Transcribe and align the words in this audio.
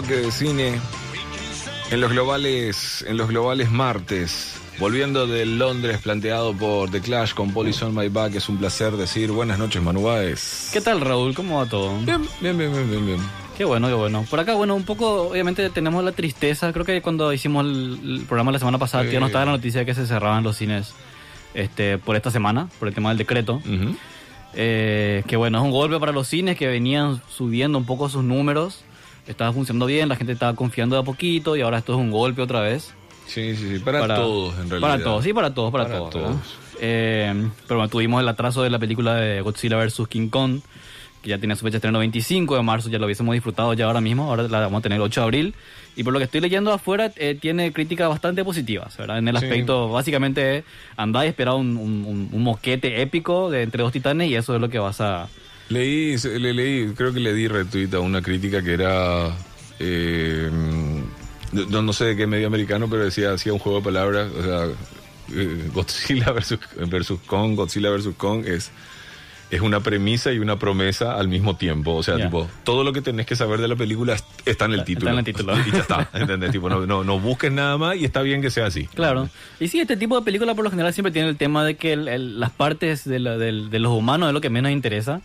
bloque 0.00 0.16
de 0.16 0.30
cine 0.30 0.78
en 1.90 2.00
los 2.02 2.10
globales, 2.10 3.02
en 3.08 3.16
los 3.16 3.28
globales 3.28 3.70
martes. 3.70 4.60
Volviendo 4.78 5.26
de 5.26 5.46
Londres, 5.46 6.00
planteado 6.02 6.52
por 6.52 6.90
The 6.90 7.00
Clash 7.00 7.32
con 7.32 7.50
Police 7.50 7.82
on 7.82 7.94
My 7.94 8.08
Back, 8.08 8.34
es 8.34 8.50
un 8.50 8.58
placer 8.58 8.92
decir 8.98 9.30
buenas 9.30 9.58
noches, 9.58 9.82
Manu. 9.82 10.06
¿Qué 10.70 10.82
tal, 10.82 11.00
Raúl? 11.00 11.34
¿Cómo 11.34 11.60
va 11.60 11.66
todo? 11.66 11.96
Bien, 12.00 12.20
bien, 12.42 12.58
bien, 12.58 12.72
bien, 12.72 12.90
bien, 12.90 13.06
bien. 13.06 13.20
Qué 13.56 13.64
bueno, 13.64 13.88
qué 13.88 13.94
bueno. 13.94 14.26
Por 14.28 14.38
acá, 14.38 14.52
bueno, 14.52 14.74
un 14.74 14.84
poco, 14.84 15.28
obviamente 15.28 15.70
tenemos 15.70 16.04
la 16.04 16.12
tristeza. 16.12 16.74
Creo 16.74 16.84
que 16.84 17.00
cuando 17.00 17.32
hicimos 17.32 17.64
el, 17.64 18.00
el 18.04 18.24
programa 18.26 18.52
la 18.52 18.58
semana 18.58 18.76
pasada, 18.76 19.04
ya 19.04 19.18
nos 19.18 19.30
estaba 19.30 19.46
la 19.46 19.52
noticia 19.52 19.80
de 19.80 19.86
que 19.86 19.94
se 19.94 20.06
cerraban 20.06 20.44
los 20.44 20.58
cines 20.58 20.92
este, 21.54 21.96
por 21.96 22.16
esta 22.16 22.30
semana, 22.30 22.68
por 22.78 22.88
el 22.88 22.94
tema 22.94 23.08
del 23.08 23.18
decreto. 23.18 23.62
Eh, 24.52 25.22
que 25.26 25.36
bueno, 25.36 25.56
es 25.56 25.64
un 25.64 25.70
golpe 25.70 25.98
para 25.98 26.12
los 26.12 26.28
cines 26.28 26.58
que 26.58 26.66
venían 26.66 27.22
subiendo 27.30 27.78
un 27.78 27.86
poco 27.86 28.10
sus 28.10 28.24
números. 28.24 28.84
Estaba 29.26 29.52
funcionando 29.52 29.86
bien, 29.86 30.08
la 30.08 30.16
gente 30.16 30.32
estaba 30.32 30.54
confiando 30.54 30.96
de 30.96 31.02
a 31.02 31.04
poquito 31.04 31.56
y 31.56 31.60
ahora 31.62 31.78
esto 31.78 31.92
es 31.94 31.98
un 31.98 32.10
golpe 32.10 32.42
otra 32.42 32.60
vez. 32.60 32.94
Sí, 33.26 33.56
sí, 33.56 33.78
sí, 33.78 33.78
para, 33.80 34.14
todos 34.14 34.54
en 34.54 34.70
realidad. 34.70 34.80
Para 34.80 35.02
todos, 35.02 35.24
sí, 35.24 35.32
para 35.32 35.52
todos, 35.52 35.72
para, 35.72 35.84
Para 35.84 35.98
todos. 35.98 36.10
todos. 36.10 36.36
Eh, 36.80 37.48
pero 37.66 37.88
tuvimos 37.88 38.22
el 38.22 38.28
atraso 38.28 38.62
de 38.62 38.70
la 38.70 38.78
película 38.78 39.16
de 39.16 39.40
Godzilla 39.40 39.76
vs. 39.84 40.02
King 40.08 40.28
Kong, 40.28 40.60
que 41.22 41.30
ya 41.30 41.38
tenía 41.38 41.56
su 41.56 41.62
fecha 41.64 41.72
de 41.72 41.78
estreno 41.78 41.98
25 41.98 42.54
de 42.54 42.62
marzo, 42.62 42.88
ya 42.88 42.98
lo 43.00 43.06
hubiésemos 43.06 43.32
disfrutado 43.32 43.74
ya 43.74 43.86
ahora 43.86 44.00
mismo, 44.00 44.24
ahora 44.30 44.44
la 44.44 44.60
vamos 44.60 44.78
a 44.78 44.82
tener 44.82 44.96
el 44.96 45.02
8 45.02 45.22
de 45.22 45.24
abril. 45.24 45.54
Y 45.96 46.04
por 46.04 46.12
lo 46.12 46.20
que 46.20 46.26
estoy 46.26 46.40
leyendo 46.40 46.72
afuera, 46.72 47.10
eh, 47.16 47.36
tiene 47.40 47.72
críticas 47.72 48.08
bastante 48.08 48.44
positivas, 48.44 48.96
¿verdad? 48.96 49.18
En 49.18 49.26
el 49.26 49.36
Sí. 49.38 49.44
aspecto, 49.46 49.88
básicamente, 49.88 50.62
andá 50.96 51.24
y 51.24 51.28
espera 51.30 51.54
un, 51.54 51.76
un, 51.78 52.04
un- 52.04 52.28
un 52.30 52.42
moquete 52.42 53.00
épico 53.02 53.50
de 53.50 53.62
entre 53.62 53.82
dos 53.82 53.92
titanes 53.92 54.30
y 54.30 54.36
eso 54.36 54.54
es 54.54 54.60
lo 54.60 54.68
que 54.68 54.78
vas 54.78 55.00
a... 55.00 55.28
Leí, 55.68 56.16
le, 56.16 56.54
leí, 56.54 56.92
creo 56.94 57.12
que 57.12 57.20
le 57.20 57.34
di 57.34 57.48
retweet 57.48 57.92
a 57.94 58.00
una 58.00 58.22
crítica 58.22 58.62
que 58.62 58.72
era. 58.74 59.36
eh, 59.80 60.48
no, 61.52 61.82
no 61.82 61.92
sé 61.92 62.04
de 62.06 62.16
qué 62.16 62.26
medio 62.26 62.46
americano, 62.46 62.88
pero 62.88 63.04
decía, 63.04 63.32
hacía 63.32 63.52
un 63.52 63.58
juego 63.58 63.78
de 63.78 63.84
palabras. 63.84 64.30
O 64.38 64.42
sea, 64.42 64.64
eh, 65.34 65.70
Godzilla 65.72 66.30
versus, 66.32 66.58
versus 66.88 67.20
Kong, 67.26 67.54
Godzilla 67.56 67.90
versus 67.90 68.14
Kong 68.16 68.44
es. 68.46 68.70
Es 69.48 69.60
una 69.60 69.78
premisa 69.78 70.32
y 70.32 70.40
una 70.40 70.58
promesa 70.58 71.16
al 71.16 71.28
mismo 71.28 71.54
tiempo. 71.56 71.94
O 71.94 72.02
sea, 72.02 72.16
tipo, 72.16 72.48
todo 72.64 72.82
lo 72.82 72.92
que 72.92 73.00
tenés 73.00 73.26
que 73.26 73.36
saber 73.36 73.60
de 73.60 73.68
la 73.68 73.76
película 73.76 74.14
est- 74.14 74.24
está 74.44 74.64
en 74.64 74.72
el 74.72 74.80
Está 74.80 74.86
título. 74.86 75.10
en 75.12 75.18
el 75.18 75.24
título. 75.24 75.52
Y 75.66 75.70
ya 75.70 75.78
está, 75.78 76.10
¿entendés? 76.14 76.50
tipo, 76.50 76.68
no, 76.68 76.84
no, 76.84 77.04
no 77.04 77.20
busques 77.20 77.52
nada 77.52 77.78
más 77.78 77.94
y 77.96 78.04
está 78.04 78.22
bien 78.22 78.42
que 78.42 78.50
sea 78.50 78.66
así. 78.66 78.88
Claro. 78.88 79.28
Y 79.60 79.68
sí, 79.68 79.78
este 79.78 79.96
tipo 79.96 80.18
de 80.18 80.24
película 80.24 80.52
por 80.56 80.64
lo 80.64 80.70
general 80.70 80.92
siempre 80.92 81.12
tiene 81.12 81.28
el 81.28 81.36
tema 81.36 81.64
de 81.64 81.76
que 81.76 81.92
el- 81.92 82.08
el- 82.08 82.40
las 82.40 82.50
partes 82.50 83.04
de, 83.04 83.20
la- 83.20 83.38
del- 83.38 83.70
de 83.70 83.78
los 83.78 83.92
humanos 83.92 84.26
es 84.30 84.34
lo 84.34 84.40
que 84.40 84.50
menos 84.50 84.72
interesa. 84.72 85.20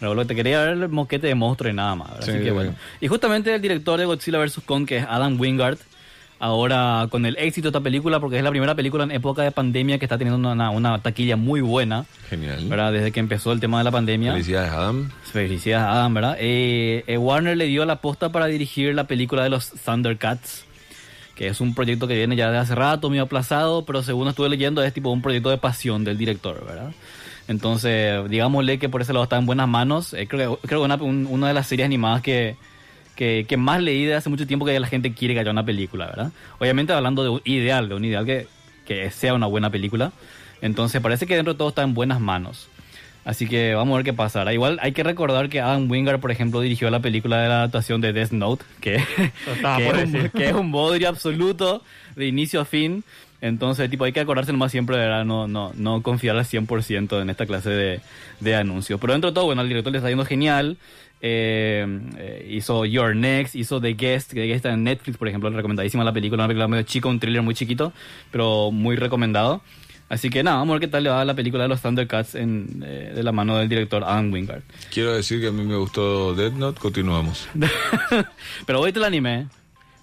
Pero 0.00 0.14
lo 0.14 0.22
que 0.22 0.28
te 0.28 0.34
quería 0.34 0.64
ver 0.64 0.70
el 0.70 0.88
moquete 0.88 1.26
de 1.26 1.34
monstruo 1.34 1.70
y 1.70 1.74
nada 1.74 1.94
más. 1.94 2.10
¿verdad? 2.10 2.24
Sí, 2.26 2.30
Así 2.32 2.42
que 2.42 2.50
bueno. 2.50 2.74
Y 3.00 3.06
justamente 3.08 3.54
el 3.54 3.60
director 3.60 3.98
de 3.98 4.06
Godzilla 4.06 4.38
vs. 4.38 4.60
Kong, 4.64 4.86
que 4.86 4.96
es 4.98 5.06
Adam 5.08 5.38
Wingard, 5.38 5.78
ahora 6.40 7.06
con 7.10 7.26
el 7.26 7.36
éxito 7.36 7.66
de 7.66 7.68
esta 7.68 7.80
película, 7.80 8.18
porque 8.18 8.38
es 8.38 8.42
la 8.42 8.50
primera 8.50 8.74
película 8.74 9.04
en 9.04 9.10
época 9.12 9.42
de 9.42 9.52
pandemia 9.52 9.98
que 9.98 10.06
está 10.06 10.16
teniendo 10.16 10.50
una, 10.50 10.70
una 10.70 10.98
taquilla 11.00 11.36
muy 11.36 11.60
buena, 11.60 12.06
Genial. 12.30 12.66
¿verdad? 12.66 12.92
Desde 12.92 13.12
que 13.12 13.20
empezó 13.20 13.52
el 13.52 13.60
tema 13.60 13.78
de 13.78 13.84
la 13.84 13.90
pandemia. 13.90 14.32
Felicidades, 14.32 14.72
Adam. 14.72 15.10
Felicidades 15.22 15.86
Adam, 15.86 16.14
¿verdad? 16.14 16.36
Eh, 16.40 17.04
eh, 17.06 17.18
Warner 17.18 17.56
le 17.56 17.66
dio 17.66 17.84
la 17.84 17.96
posta 17.96 18.32
para 18.32 18.46
dirigir 18.46 18.94
la 18.94 19.04
película 19.04 19.44
de 19.44 19.50
los 19.50 19.70
Thundercats, 19.70 20.64
que 21.34 21.48
es 21.48 21.60
un 21.60 21.74
proyecto 21.74 22.08
que 22.08 22.14
viene 22.14 22.36
ya 22.36 22.50
de 22.50 22.58
hace 22.58 22.74
rato, 22.74 23.10
medio 23.10 23.24
aplazado, 23.24 23.84
pero 23.84 24.02
según 24.02 24.26
estuve 24.28 24.48
leyendo 24.48 24.82
es 24.82 24.94
tipo 24.94 25.10
un 25.10 25.20
proyecto 25.20 25.50
de 25.50 25.58
pasión 25.58 26.04
del 26.04 26.16
director, 26.16 26.64
¿verdad? 26.66 26.90
Entonces, 27.54 28.30
digámosle 28.30 28.78
que 28.78 28.88
por 28.88 29.02
ese 29.02 29.12
lado 29.12 29.24
está 29.24 29.36
en 29.36 29.44
buenas 29.44 29.66
manos. 29.68 30.14
Eh, 30.14 30.28
creo, 30.28 30.60
que- 30.60 30.68
creo 30.68 30.80
que 30.80 30.84
una, 30.84 30.94
un- 30.94 31.26
una 31.28 31.48
de 31.48 31.54
las 31.54 31.66
series 31.66 31.84
animadas 31.84 32.22
que, 32.22 32.54
que, 33.16 33.44
que 33.48 33.56
más 33.56 33.82
leí 33.82 34.04
de 34.04 34.14
hace 34.14 34.30
mucho 34.30 34.46
tiempo 34.46 34.64
que 34.64 34.78
la 34.78 34.86
gente 34.86 35.12
quiere 35.12 35.34
que 35.34 35.40
haya 35.40 35.50
una 35.50 35.64
película, 35.64 36.06
¿verdad? 36.06 36.30
Obviamente 36.60 36.92
hablando 36.92 37.24
de 37.24 37.28
un 37.30 37.40
ideal, 37.44 37.88
de 37.88 37.94
un 37.96 38.04
ideal 38.04 38.24
que, 38.24 38.46
que 38.86 39.10
sea 39.10 39.34
una 39.34 39.46
buena 39.46 39.68
película. 39.68 40.12
Entonces 40.62 41.00
parece 41.00 41.26
que 41.26 41.34
dentro 41.34 41.54
de 41.54 41.58
todo 41.58 41.70
está 41.70 41.82
en 41.82 41.92
buenas 41.92 42.20
manos. 42.20 42.68
Así 43.24 43.48
que 43.48 43.74
vamos 43.74 43.94
a 43.94 43.96
ver 43.96 44.04
qué 44.04 44.12
pasará. 44.12 44.54
Igual 44.54 44.78
hay 44.80 44.92
que 44.92 45.02
recordar 45.02 45.48
que 45.48 45.60
Adam 45.60 45.90
Wingard, 45.90 46.20
por 46.20 46.30
ejemplo, 46.30 46.60
dirigió 46.60 46.88
la 46.88 47.00
película 47.00 47.42
de 47.42 47.48
la 47.48 47.56
adaptación 47.56 48.00
de 48.00 48.12
Death 48.12 48.30
Note, 48.30 48.64
que, 48.80 48.96
que, 49.76 49.88
es, 49.88 50.04
un, 50.14 50.28
que 50.30 50.46
es 50.48 50.54
un 50.54 50.70
bodrio 50.70 51.08
absoluto 51.08 51.82
de 52.14 52.26
inicio 52.28 52.60
a 52.60 52.64
fin. 52.64 53.02
Entonces, 53.40 53.88
tipo, 53.88 54.04
hay 54.04 54.12
que 54.12 54.20
acordarse 54.20 54.52
más 54.52 54.70
siempre, 54.70 54.96
¿verdad? 54.96 55.24
No, 55.24 55.48
no, 55.48 55.72
no 55.74 56.02
confiar 56.02 56.36
al 56.36 56.44
100% 56.44 57.22
en 57.22 57.30
esta 57.30 57.46
clase 57.46 57.70
de, 57.70 58.00
de 58.40 58.54
anuncios. 58.54 59.00
Pero 59.00 59.12
dentro 59.14 59.30
de 59.30 59.34
todo, 59.34 59.46
bueno, 59.46 59.62
al 59.62 59.68
director 59.68 59.92
le 59.92 59.98
está 59.98 60.08
yendo 60.08 60.24
genial. 60.24 60.76
Eh, 61.22 61.86
eh, 62.16 62.46
hizo 62.50 62.84
Your 62.86 63.14
Next, 63.14 63.54
hizo 63.54 63.80
The 63.80 63.94
Guest, 63.94 64.32
que 64.32 64.52
está 64.52 64.72
en 64.72 64.84
Netflix, 64.84 65.18
por 65.18 65.28
ejemplo, 65.28 65.50
recomendadísima 65.50 66.02
la 66.04 66.12
película, 66.12 66.42
una 66.42 66.48
película 66.48 66.68
medio 66.68 66.84
chica, 66.84 67.08
un 67.08 67.20
thriller 67.20 67.42
muy 67.42 67.54
chiquito, 67.54 67.92
pero 68.30 68.70
muy 68.70 68.96
recomendado. 68.96 69.62
Así 70.08 70.28
que 70.28 70.42
nada, 70.42 70.56
vamos 70.56 70.72
a 70.72 70.74
ver 70.74 70.80
qué 70.80 70.88
tal 70.88 71.04
le 71.04 71.10
va 71.10 71.24
la 71.24 71.34
película 71.34 71.62
de 71.62 71.68
los 71.68 71.82
Thundercats 71.82 72.34
en, 72.34 72.82
eh, 72.84 73.12
de 73.14 73.22
la 73.22 73.30
mano 73.30 73.56
del 73.58 73.68
director 73.68 74.02
Adam 74.02 74.32
Wingard. 74.32 74.62
Quiero 74.92 75.12
decir 75.12 75.40
que 75.40 75.46
a 75.46 75.52
mí 75.52 75.62
me 75.62 75.76
gustó 75.76 76.34
Dead 76.34 76.50
Note. 76.50 76.80
Continuamos. 76.80 77.48
pero 78.66 78.80
hoy 78.80 78.92
te 78.92 78.98
la 78.98 79.06
animé. 79.06 79.46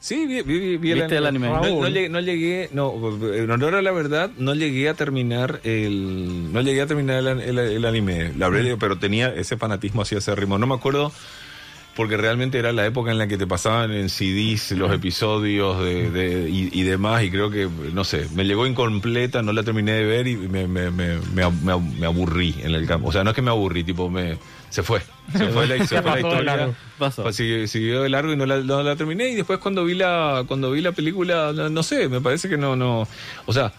Sí, 0.07 0.25
vi, 0.25 0.41
vi- 0.41 0.59
vi- 0.59 0.78
vi 0.78 0.94
¿Viste 0.94 1.18
el 1.18 1.25
anime? 1.25 1.50
No, 1.50 1.85
llegué, 1.90 2.07
no 2.07 2.22
llegué, 2.22 2.69
no, 2.72 2.94
en 3.34 3.51
honor 3.51 3.75
a 3.75 3.81
la 3.81 3.91
verdad, 3.91 4.31
no 4.38 4.56
llegué 4.56 4.88
a 4.88 4.94
terminar 4.94 5.59
el, 5.66 6.53
no 6.53 6.62
llegué 6.62 6.79
a 6.81 6.88
terminar 6.88 7.18
el, 7.18 7.28
el- 7.41 7.59
el 7.59 7.84
anime, 7.85 8.31
la 8.38 8.47
verdad, 8.47 8.78
pero 8.79 8.97
tenía 8.97 9.28
ese 9.35 9.57
fanatismo 9.57 10.03
hacia 10.03 10.19
ese 10.19 10.34
ritmo. 10.34 10.57
No 10.57 10.66
me 10.66 10.75
acuerdo 10.75 11.12
porque 11.97 12.16
realmente 12.16 12.58
era 12.59 12.72
la 12.72 12.85
época 12.85 13.12
en 13.12 13.18
la 13.18 13.28
que 13.28 13.38
te 13.38 13.46
pasaban 13.47 13.91
en 13.91 14.08
CDs 14.09 14.72
los 14.72 14.94
episodios 14.94 15.84
de, 15.84 16.09
de- 16.12 16.50
y, 16.50 16.69
y 16.72 16.84
demás 16.84 17.24
y 17.24 17.30
creo 17.31 17.50
que, 17.52 17.68
no 17.94 18.03
sé, 18.06 18.28
me 18.35 18.46
llegó 18.46 18.66
incompleta, 18.66 19.41
no 19.41 19.52
la 19.52 19.63
terminé 19.63 19.91
de 19.94 20.06
ver 20.06 20.28
y 20.28 20.38
me, 20.38 20.68
me, 20.68 20.90
me, 20.91 21.18
me, 21.34 21.44
ab- 21.44 21.59
me 21.62 21.74
ab- 21.74 21.96
me 22.00 22.06
aburrí 22.06 22.56
en 22.63 22.74
el 22.75 22.85
campo. 22.88 23.09
O 23.09 23.12
sea, 23.12 23.24
no 23.25 23.31
es 23.31 23.35
que 23.35 23.41
me 23.41 23.50
aburrí, 23.50 23.84
tipo, 23.84 24.09
me, 24.09 24.38
se 24.69 24.84
fue. 24.84 25.02
Se 25.35 25.47
fue 25.50 25.68
la, 25.68 25.85
se 25.85 26.02
fue 26.02 26.12
la 26.12 26.19
historia. 26.30 26.69
Pasó. 26.97 27.24
Pues 27.24 27.35
siguió, 27.35 27.68
siguió 27.68 28.03
de 28.03 28.09
largo 28.09 28.31
y 28.31 28.38
no 28.38 28.46
la, 28.46 28.58
no 28.59 28.81
la 28.84 28.96
terminé 28.96 29.29
y 29.29 29.35
después 29.35 29.59
cuando 29.59 29.84
vi 29.84 29.96
la 29.96 30.46
cuando 30.47 30.72
vi 30.72 30.81
la 30.81 30.91
película 30.94 31.52
no, 31.53 31.68
no 31.69 31.84
sé 31.84 32.08
me 32.09 32.22
parece 32.22 32.47
que 32.50 32.58
no 32.58 32.75
no 32.75 33.08
o 33.46 33.53
sea 33.53 33.72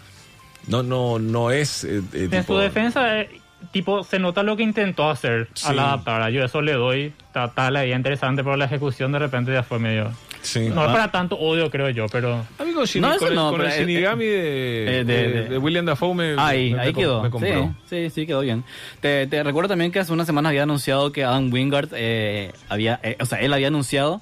no 0.66 0.82
no 0.82 1.18
no 1.18 1.50
es 1.50 1.84
eh, 1.84 2.02
eh, 2.12 2.24
En 2.24 2.30
tipo- 2.30 2.54
su 2.54 2.58
defensa, 2.58 3.20
eh, 3.22 3.40
tipo, 3.72 4.02
se 4.04 4.18
nota 4.18 4.42
lo 4.42 4.56
que 4.56 4.62
intentó 4.62 5.10
hacer 5.10 5.48
Sí. 5.54 5.66
al 5.68 5.78
adaptar. 5.78 6.30
Yo 6.30 6.44
eso 6.44 6.60
le 6.62 6.72
doy. 6.72 7.12
Está, 7.26 7.46
está 7.46 7.70
la 7.70 7.84
idea 7.84 7.96
interesante, 7.96 8.42
pero 8.42 8.56
la 8.56 8.64
ejecución 8.66 9.12
de 9.12 9.18
repente 9.18 9.52
ya 9.52 9.62
fue 9.62 9.78
medio... 9.78 10.10
sí. 10.42 10.68
No 10.70 10.84
es 10.86 10.90
para 10.92 11.10
tanto 11.10 11.36
odio, 11.36 11.70
creo 11.70 11.90
yo, 11.90 12.06
pero... 12.10 12.44
a 12.58 12.64
mí 12.64 12.72
con, 12.72 12.84
Shin- 12.84 13.00
No, 13.00 13.16
con 13.16 13.28
el, 13.28 13.34
no, 13.34 13.50
con 13.50 13.60
el 13.60 13.66
pero, 13.68 13.76
eh, 13.82 13.86
Shinigami 13.86 14.24
de, 14.24 15.00
eh, 15.00 15.04
de- 15.04 15.04
de- 15.04 15.28
de- 15.28 15.48
de 15.50 15.58
William 15.58 15.84
Dafoe 15.84 16.14
me, 16.14 16.34
Ahí, 16.38 16.72
me- 16.72 16.80
ahí 16.80 16.86
me- 16.88 16.94
quedó. 16.94 17.22
me 17.22 17.30
compró. 17.30 17.74
Sí, 17.88 18.04
sí, 18.06 18.10
sí, 18.10 18.26
quedó 18.26 18.40
bien. 18.40 18.64
Te, 19.00 19.26
te 19.26 19.42
recuerdo 19.42 19.68
también 19.68 19.92
que 19.92 19.98
hace 19.98 20.12
unas 20.12 20.26
semanas 20.26 20.50
había 20.50 20.62
anunciado 20.62 21.12
que 21.12 21.24
Adam 21.24 21.52
Wingard 21.52 21.88
eh, 21.92 22.52
había, 22.68 22.98
eh, 23.02 23.16
o 23.20 23.26
sea, 23.26 23.40
él 23.40 23.52
había 23.52 23.68
anunciado 23.68 24.20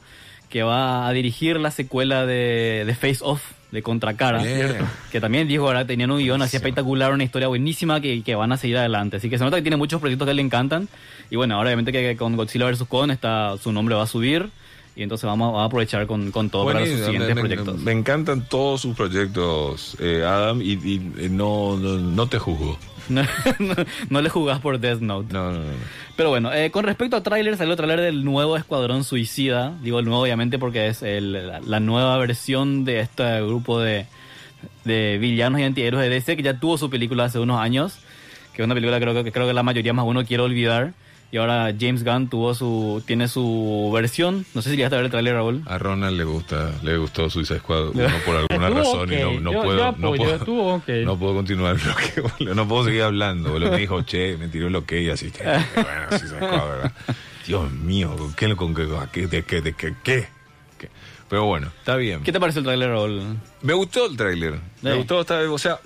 que 0.49 0.63
va 0.63 1.07
a 1.09 1.13
dirigir 1.13 1.59
la 1.61 1.71
secuela 1.71 2.25
de, 2.27 2.85
de 2.87 2.95
Face 2.95 3.19
Off 3.23 3.43
de 3.71 3.83
Contracara, 3.83 4.43
Bien. 4.43 4.77
que 5.11 5.21
también 5.21 5.49
dijo, 5.49 5.67
ahora 5.67 5.87
tenían 5.87 6.11
un 6.11 6.19
guion 6.19 6.41
así 6.43 6.57
espectacular, 6.57 7.13
una 7.13 7.25
historia 7.25 7.49
buenísima 7.49 8.01
que, 8.01 8.23
que 8.23 8.35
van 8.35 8.53
a 8.53 8.57
seguir 8.57 8.79
adelante. 8.79 9.17
Así 9.17 9.29
que 9.29 9.39
se 9.39 9.45
nota 9.45 9.57
que 9.57 9.63
tiene 9.63 9.77
muchos 9.77 10.01
proyectos 10.01 10.27
que 10.27 10.35
le 10.35 10.43
encantan. 10.43 10.89
Y 11.31 11.37
bueno, 11.37 11.57
ahora 11.57 11.69
obviamente 11.71 11.93
que 11.93 12.17
con 12.17 12.37
Godzilla 12.37 12.71
vs. 12.71 12.85
Kong 12.89 13.11
está, 13.11 13.57
su 13.59 13.73
nombre 13.73 13.95
va 13.95 14.05
a 14.05 14.07
subir. 14.07 14.51
Y 14.97 15.03
entonces 15.03 15.27
vamos, 15.27 15.55
a- 15.61 15.65
aprovechar 15.65 16.07
con, 16.07 16.31
con 16.31 16.49
todo 16.51 16.65
para 16.65 16.81
sus 16.87 17.01
siguientes 17.01 17.35
me, 17.35 17.41
proyectos. 17.43 17.79
me 17.81 17.93
encantan 17.93 18.49
todos 18.49 18.81
sus 18.81 18.97
proyectos 18.97 19.97
eh, 20.01 20.25
Adam 20.27 20.63
y, 20.63 20.73
y, 20.73 21.13
eh, 21.19 21.29
no, 21.31 21.77
no 21.77 21.99
no 21.99 22.27
te 22.29 22.39
juzgo 22.39 22.79
no, 23.11 23.23
no 24.11 24.21
le 24.23 24.29
jugás 24.31 24.59
por 24.61 24.81
Death 24.81 25.01
Note. 25.01 25.33
no 25.33 25.53
no 25.53 25.59
no. 25.59 25.65
Pero 26.17 26.31
bueno, 26.31 26.51
eh, 26.53 26.71
con 26.71 26.85
respecto 26.85 27.15
a 27.15 27.23
tráiler, 27.23 27.57
salió 27.59 27.77
tráiler 27.77 28.01
del 28.01 28.25
nuevo 28.25 28.57
Escuadrón 28.57 29.05
Suicida. 29.05 29.75
Digo 29.83 29.99
el 30.01 30.07
nuevo 30.07 30.23
obviamente 30.23 30.59
porque 30.59 30.89
es 30.89 31.03
el- 31.03 31.33
la, 31.47 31.61
la 31.61 31.79
nueva 31.79 32.17
versión 32.17 32.85
de 32.87 33.01
este 33.01 33.43
grupo 33.43 33.79
de, 33.79 34.07
de 34.85 35.19
villanos 35.21 35.61
y 35.61 35.65
antihéroes 35.65 36.03
de 36.03 36.09
DC 36.09 36.37
que 36.37 36.43
ya 36.43 36.59
tuvo 36.59 36.79
su 36.79 36.89
película 36.91 37.25
hace 37.25 37.39
unos 37.39 37.61
años. 37.61 37.99
Que 38.55 38.63
es 38.63 38.65
una 38.65 38.75
película 38.75 38.99
creo 38.99 39.23
que 39.23 39.31
creo 39.31 39.47
que 39.47 39.53
la 39.53 39.63
mayoría 39.63 39.93
más 39.93 40.07
uno 40.07 40.25
quiere 40.25 40.43
olvidar. 40.43 40.95
Y 41.37 41.39
ahora 41.39 41.71
James 41.79 42.03
Gunn 42.03 42.31
tuvo 42.31 42.55
su 42.55 43.03
tiene 43.07 43.29
su 43.29 43.91
versión. 43.93 44.47
No 44.55 44.63
sé 44.63 44.71
si 44.71 44.77
llegaste 44.77 44.95
a 44.95 44.99
ver 45.01 45.05
el 45.05 45.11
tráiler, 45.11 45.35
Raúl. 45.35 45.63
a 45.67 45.77
Ronald 45.77 46.17
le 46.17 46.25
gusta 46.25 46.71
le 46.83 46.97
gustó 46.97 47.29
Suicide 47.29 47.59
Squad 47.59 47.89
uno 47.91 48.09
por 48.25 48.37
alguna 48.37 48.71
razón 48.71 49.13
y 49.13 49.17
no, 49.17 49.39
no 49.41 49.53
Yo- 49.53 49.63
puedo 49.63 49.79
yo 49.79 49.93
no 49.99 50.15
puedo. 50.15 50.39
No 51.05 51.19
continuar 51.35 51.77
el 51.77 51.83
bloque. 51.83 52.55
No 52.55 52.67
puedo 52.67 52.85
seguir 52.85 53.03
hablando, 53.03 53.51
boludo. 53.51 53.71
Me 53.73 53.77
dijo, 53.77 54.01
che, 54.01 54.39
me 54.39 54.49
tiró 54.49 54.69
el 54.69 54.77
ok 54.77 54.93
y 54.93 55.11
así. 55.11 55.31
Bueno, 55.75 56.19
se 56.19 56.37
acaba, 56.37 56.65
¿verdad? 56.71 56.93
Dios 57.47 57.71
mío, 57.71 58.17
¿con 58.17 58.33
qué, 58.33 58.57
con 58.57 58.75
qué, 58.75 59.27
de 59.27 59.43
qué, 59.43 59.61
de 59.61 59.75
qué, 59.75 59.95
qué? 60.03 60.29
Pero 61.29 61.45
bueno, 61.45 61.67
está 61.81 61.97
bien. 61.97 62.23
¿Qué 62.23 62.33
te 62.33 62.41
parece 62.41 62.61
el 62.61 62.65
tráiler, 62.65 62.89
Raúl? 62.89 63.21
Me 63.61 63.75
gustó 63.75 64.07
el 64.07 64.17
tráiler. 64.17 64.59
Me 64.81 64.95
gustó, 64.95 65.21
está- 65.21 65.41
o 65.51 65.59
sea, 65.59 65.81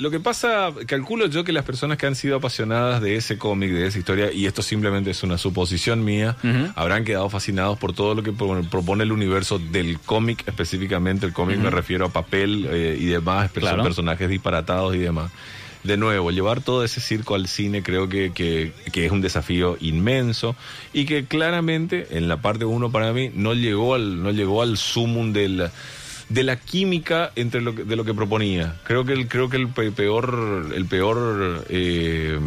Lo 0.00 0.10
que 0.10 0.18
pasa, 0.18 0.72
calculo 0.86 1.26
yo 1.26 1.44
que 1.44 1.52
las 1.52 1.64
personas 1.64 1.98
que 1.98 2.06
han 2.06 2.14
sido 2.14 2.36
apasionadas 2.36 3.02
de 3.02 3.16
ese 3.16 3.36
cómic, 3.36 3.70
de 3.70 3.86
esa 3.86 3.98
historia, 3.98 4.32
y 4.32 4.46
esto 4.46 4.62
simplemente 4.62 5.10
es 5.10 5.22
una 5.22 5.36
suposición 5.36 6.02
mía, 6.02 6.36
habrán 6.74 7.04
quedado 7.04 7.28
fascinados 7.28 7.78
por 7.78 7.92
todo 7.92 8.14
lo 8.14 8.22
que 8.22 8.32
pro- 8.32 8.62
propone 8.70 9.04
el 9.04 9.12
universo 9.12 9.58
del 9.58 10.00
cómic, 10.00 10.42
específicamente 10.48 11.26
el 11.26 11.34
cómic 11.34 11.58
me 11.58 11.68
refiero 11.70 12.06
a 12.06 12.08
papel 12.08 12.66
eh, 12.70 12.96
y 12.98 13.04
demás, 13.06 13.50
Claro. 13.52 13.82
personajes 13.82 14.28
disparatados 14.30 14.94
y 14.96 14.98
demás. 15.00 15.30
De 15.84 15.96
nuevo, 15.96 16.30
llevar 16.30 16.60
todo 16.62 16.84
ese 16.84 17.00
circo 17.00 17.34
al 17.34 17.46
cine 17.48 17.82
creo 17.82 18.08
que, 18.08 18.32
que- 18.32 18.72
que 18.92 19.04
es 19.06 19.12
un 19.12 19.20
desafío 19.20 19.76
inmenso 19.80 20.56
y 20.94 21.04
que 21.06 21.24
claramente 21.26 22.06
en 22.12 22.26
la 22.28 22.38
parte 22.38 22.64
uno 22.64 22.90
para 22.90 23.12
mí 23.12 23.30
no 23.34 23.52
llegó 23.54 23.94
al, 23.94 24.22
no 24.22 24.30
llegó 24.30 24.62
al 24.62 24.76
sumum 24.76 25.32
del 25.32 25.68
de 26.30 26.42
la 26.44 26.56
química 26.56 27.32
entre 27.36 27.60
lo 27.60 27.74
que, 27.74 27.84
de 27.84 27.96
lo 27.96 28.04
que 28.04 28.14
proponía. 28.14 28.76
Creo 28.84 29.04
que 29.04 29.12
el, 29.12 29.28
creo 29.28 29.50
que 29.50 29.56
el 29.58 29.68
pe- 29.68 29.90
peor, 29.90 30.72
el 30.74 30.86
peor, 30.86 31.66
eh, 31.68 32.38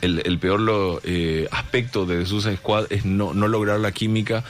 el, 0.00 0.22
el 0.24 0.38
peor 0.38 0.60
lo, 0.60 1.00
eh, 1.04 1.48
aspecto 1.50 2.06
de 2.06 2.24
Suicide 2.26 2.56
Squad 2.56 2.86
es 2.90 3.04
no, 3.04 3.34
no 3.34 3.48
lograr 3.48 3.80
la 3.80 3.92
química 3.92 4.44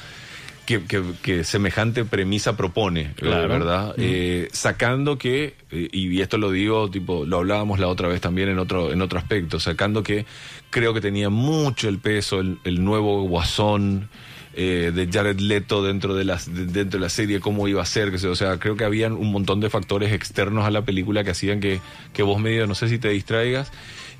que, 0.66 0.84
que- 0.84 1.02
que 1.22 1.44
semejante 1.44 2.04
premisa 2.04 2.56
propone, 2.56 3.12
Claro. 3.16 3.48
¿verdad? 3.48 3.94
Eh, 3.98 4.48
sacando 4.52 5.18
que, 5.18 5.54
eh, 5.70 5.88
y 5.92 6.20
esto 6.20 6.38
lo 6.38 6.50
digo, 6.50 6.90
tipo, 6.90 7.24
lo 7.26 7.38
hablábamos 7.38 7.78
la 7.78 7.88
otra 7.88 8.08
vez 8.08 8.20
también 8.20 8.48
en 8.48 8.58
otro, 8.58 8.92
en 8.92 9.00
otro 9.02 9.18
aspecto, 9.18 9.60
sacando 9.60 10.02
que 10.02 10.24
creo 10.70 10.92
que 10.94 11.00
tenía 11.00 11.28
mucho 11.30 11.88
el 11.88 11.98
peso 11.98 12.40
el, 12.40 12.58
el 12.64 12.82
nuevo 12.82 13.22
Guasón, 13.24 14.08
eh, 14.56 14.92
de 14.94 15.08
Jared 15.12 15.38
Leto 15.40 15.82
dentro 15.82 16.14
de, 16.14 16.24
las, 16.24 16.52
de- 16.52 16.66
dentro 16.66 16.98
de 16.98 17.04
la 17.04 17.08
serie, 17.08 17.40
cómo 17.40 17.66
iba 17.68 17.82
a 17.82 17.86
ser, 17.86 18.10
que 18.10 18.18
se- 18.18 18.28
o 18.28 18.34
sea, 18.36 18.58
creo 18.58 18.76
que 18.76 18.84
habían 18.84 19.12
un 19.12 19.30
montón 19.32 19.60
de 19.60 19.70
factores 19.70 20.12
externos 20.12 20.64
a 20.64 20.70
la 20.70 20.82
película 20.82 21.24
que 21.24 21.30
hacían 21.30 21.60
que, 21.60 21.80
que 22.12 22.22
vos 22.22 22.38
medio, 22.40 22.66
no 22.66 22.74
sé 22.74 22.88
si 22.88 22.98
te 22.98 23.08
distraigas. 23.08 23.70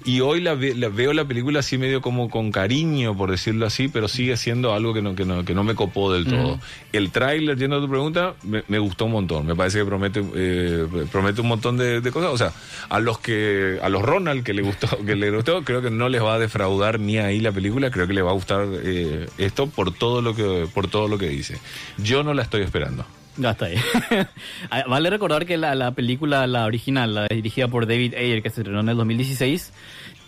Y 0.05 0.21
hoy 0.21 0.41
la, 0.41 0.55
la 0.55 0.89
veo 0.89 1.13
la 1.13 1.25
película 1.25 1.61
así 1.61 1.79
medio 1.79 2.03
como 2.03 2.29
con 2.29 2.51
cariño, 2.53 3.17
por 3.17 3.31
decirlo 3.31 3.67
así, 3.67 3.89
pero 3.89 4.09
sigue 4.09 4.37
siendo 4.37 4.75
algo 4.75 4.93
que 4.93 5.01
no, 5.01 5.15
que 5.15 5.25
no, 5.25 5.45
que 5.45 5.55
no 5.55 5.65
me 5.65 5.75
copó 5.75 6.13
del 6.13 6.27
todo. 6.27 6.61
El 6.93 7.11
tráiler, 7.11 7.57
yendo 7.57 7.77
a 7.77 7.81
tu 7.81 7.89
pregunta, 7.89 8.35
me, 8.43 8.65
me 8.69 8.79
gustó 8.79 9.07
un 9.07 9.13
montón. 9.13 9.47
Me 9.47 9.55
parece 9.55 9.79
que 9.79 9.85
promete, 9.85 10.23
eh, 10.35 10.87
promete 11.11 11.41
un 11.41 11.49
montón 11.49 11.77
de, 11.77 12.01
de 12.01 12.13
cosas. 12.13 12.31
O 12.33 12.39
sea, 12.39 12.53
a 12.89 13.01
los 13.01 13.19
que, 13.19 13.79
a 13.83 13.89
los 13.89 14.03
Ronald 14.03 14.45
que 14.45 14.53
le 14.53 14.63
gustó, 14.63 14.89
que 15.07 15.17
le 15.17 15.31
gustó, 15.31 15.65
creo 15.65 15.81
que 15.81 15.91
no 15.91 16.09
les 16.09 16.23
va 16.23 16.35
a 16.35 16.39
defraudar 16.39 17.01
ni 17.01 17.19
ahí 17.19 17.41
la 17.41 17.53
película. 17.53 17.91
Creo 17.91 18.07
que 18.07 18.15
le 18.15 18.23
va 18.23 18.31
a 18.31 18.35
gustar 18.35 18.67
eh, 18.83 19.27
esto 19.39 19.69
por 19.69 19.93
todo 19.93 20.21
lo 20.21 20.35
que, 20.35 20.69
por 20.73 20.89
todo 20.89 21.09
lo 21.09 21.19
que 21.19 21.29
dice. 21.29 21.59
Yo 21.99 22.23
no 22.23 22.35
la 22.35 22.43
estoy 22.43 22.63
esperando. 22.63 23.07
Ya 23.37 23.51
está 23.51 23.67
ahí. 23.67 23.77
Ah, 24.71 24.85
vale 24.89 25.11
recordar 25.11 25.47
que 25.47 25.57
la, 25.57 25.75
la 25.75 25.93
película, 25.93 26.47
la 26.47 26.65
original, 26.67 27.15
la 27.15 27.27
dirigida 27.29 27.69
por 27.69 27.87
David 27.87 28.15
Ayer, 28.15 28.43
que 28.43 28.51
se 28.51 28.61
estrenó 28.61 28.81
en 28.81 28.89
el 28.89 28.97
2016, 28.97 29.73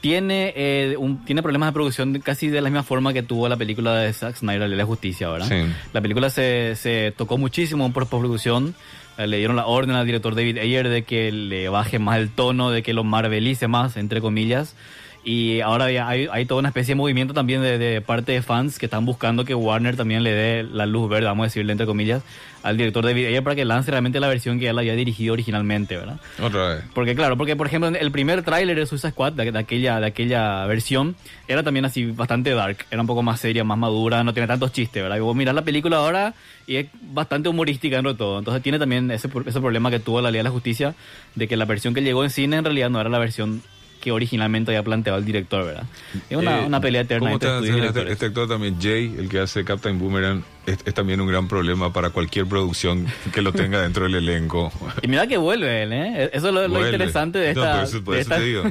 tiene, 0.00 0.52
eh, 0.56 0.96
un, 0.98 1.24
tiene 1.24 1.42
problemas 1.42 1.68
de 1.68 1.72
producción 1.72 2.18
casi 2.20 2.48
de 2.48 2.60
la 2.60 2.68
misma 2.68 2.82
forma 2.82 3.12
que 3.12 3.22
tuvo 3.22 3.48
la 3.48 3.56
película 3.56 3.96
de 3.96 4.12
Zack 4.12 4.36
Snyder, 4.36 4.68
de 4.68 4.76
la 4.76 4.84
Justicia, 4.84 5.28
¿verdad? 5.28 5.48
Sí. 5.48 5.72
La 5.92 6.00
película 6.00 6.30
se, 6.30 6.76
se 6.76 7.12
tocó 7.16 7.38
muchísimo 7.38 7.92
por 7.92 8.06
postproducción. 8.06 8.74
Eh, 9.18 9.26
Le 9.26 9.38
dieron 9.38 9.56
la 9.56 9.66
orden 9.66 9.96
al 9.96 10.06
director 10.06 10.34
David 10.34 10.58
Ayer 10.58 10.88
de 10.88 11.02
que 11.04 11.32
le 11.32 11.68
baje 11.68 11.98
más 11.98 12.18
el 12.18 12.30
tono, 12.30 12.70
de 12.70 12.82
que 12.82 12.92
lo 12.92 13.04
marvelice 13.04 13.68
más, 13.68 13.96
entre 13.96 14.20
comillas. 14.20 14.76
Y 15.28 15.60
ahora 15.60 15.90
ya 15.90 16.06
hay, 16.06 16.28
hay 16.30 16.46
toda 16.46 16.60
una 16.60 16.68
especie 16.68 16.92
de 16.92 16.94
movimiento 16.94 17.34
también 17.34 17.60
de, 17.60 17.78
de 17.78 18.00
parte 18.00 18.30
de 18.30 18.42
fans 18.42 18.78
que 18.78 18.86
están 18.86 19.04
buscando 19.04 19.44
que 19.44 19.56
Warner 19.56 19.96
también 19.96 20.22
le 20.22 20.30
dé 20.30 20.62
la 20.62 20.86
luz 20.86 21.10
verde, 21.10 21.26
vamos 21.26 21.42
a 21.42 21.46
decirle 21.46 21.72
entre 21.72 21.84
comillas, 21.84 22.22
al 22.62 22.76
director 22.76 23.04
David 23.04 23.26
Ayer 23.26 23.42
para 23.42 23.56
que 23.56 23.64
lance 23.64 23.90
realmente 23.90 24.20
la 24.20 24.28
versión 24.28 24.60
que 24.60 24.68
él 24.68 24.78
había 24.78 24.94
dirigido 24.94 25.32
originalmente, 25.32 25.96
¿verdad? 25.96 26.20
Otra 26.40 26.68
vez. 26.68 26.84
Porque 26.94 27.16
claro, 27.16 27.36
porque 27.36 27.56
por 27.56 27.66
ejemplo 27.66 27.88
el 27.88 28.12
primer 28.12 28.44
tráiler 28.44 28.78
de 28.78 28.86
Suicide 28.86 29.10
Squad, 29.10 29.32
de, 29.32 29.50
de 29.50 29.58
aquella, 29.58 29.98
de 29.98 30.06
aquella 30.06 30.64
versión, 30.66 31.16
era 31.48 31.64
también 31.64 31.86
así 31.86 32.04
bastante 32.06 32.50
dark, 32.50 32.86
era 32.92 33.00
un 33.00 33.08
poco 33.08 33.24
más 33.24 33.40
seria, 33.40 33.64
más 33.64 33.78
madura, 33.78 34.22
no 34.22 34.32
tiene 34.32 34.46
tantos 34.46 34.70
chistes, 34.70 35.02
¿verdad? 35.02 35.16
Y 35.16 35.20
vos 35.20 35.34
mirás 35.34 35.56
la 35.56 35.62
película 35.62 35.96
ahora 35.96 36.34
y 36.68 36.76
es 36.76 36.86
bastante 37.02 37.48
humorística 37.48 37.96
dentro 37.96 38.12
de 38.12 38.18
todo. 38.18 38.38
Entonces 38.38 38.62
tiene 38.62 38.78
también 38.78 39.10
ese, 39.10 39.28
ese 39.44 39.60
problema 39.60 39.90
que 39.90 39.98
tuvo 39.98 40.20
la 40.20 40.30
Liga 40.30 40.44
de 40.44 40.50
la 40.50 40.50
Justicia, 40.50 40.94
de 41.34 41.48
que 41.48 41.56
la 41.56 41.64
versión 41.64 41.94
que 41.94 42.02
llegó 42.02 42.22
en 42.22 42.30
cine 42.30 42.58
en 42.58 42.64
realidad 42.64 42.90
no 42.90 43.00
era 43.00 43.10
la 43.10 43.18
versión 43.18 43.60
que 44.06 44.12
originalmente 44.12 44.70
había 44.70 44.84
planteado 44.84 45.18
el 45.18 45.24
director, 45.24 45.64
¿verdad? 45.66 45.82
Es 46.30 46.36
una, 46.36 46.60
Eh, 46.60 46.66
una 46.66 46.80
pelea 46.80 47.00
eterna 47.00 47.26
¿cómo 47.26 47.34
entre 47.34 47.48
te 47.48 47.54
estudios 47.56 47.76
y 47.76 47.80
directores. 47.80 48.12
este 48.12 48.26
actor 48.26 48.46
también, 48.48 48.76
Jay, 48.80 49.12
el 49.18 49.28
que 49.28 49.40
hace 49.40 49.64
Captain 49.64 49.98
Boomerang, 49.98 50.44
es, 50.66 50.78
es 50.84 50.94
también 50.94 51.20
un 51.20 51.28
gran 51.28 51.48
problema 51.48 51.92
para 51.92 52.10
cualquier 52.10 52.46
producción 52.46 53.06
que 53.32 53.42
lo 53.42 53.52
tenga 53.52 53.80
dentro 53.82 54.04
del 54.04 54.16
elenco. 54.16 54.72
Y 55.02 55.08
mira 55.08 55.26
que 55.26 55.36
vuelve 55.36 55.82
él, 55.82 55.92
¿eh? 55.92 56.30
Eso 56.32 56.48
es 56.48 56.54
lo, 56.54 56.66
lo 56.68 56.84
interesante 56.84 57.38
de 57.38 57.54
No, 57.54 57.62
esta... 57.64 57.74
por 57.76 57.84
eso, 57.84 58.04
por 58.04 58.14
eso 58.16 58.20
esta- 58.22 58.36
te 58.36 58.44
digo, 58.44 58.62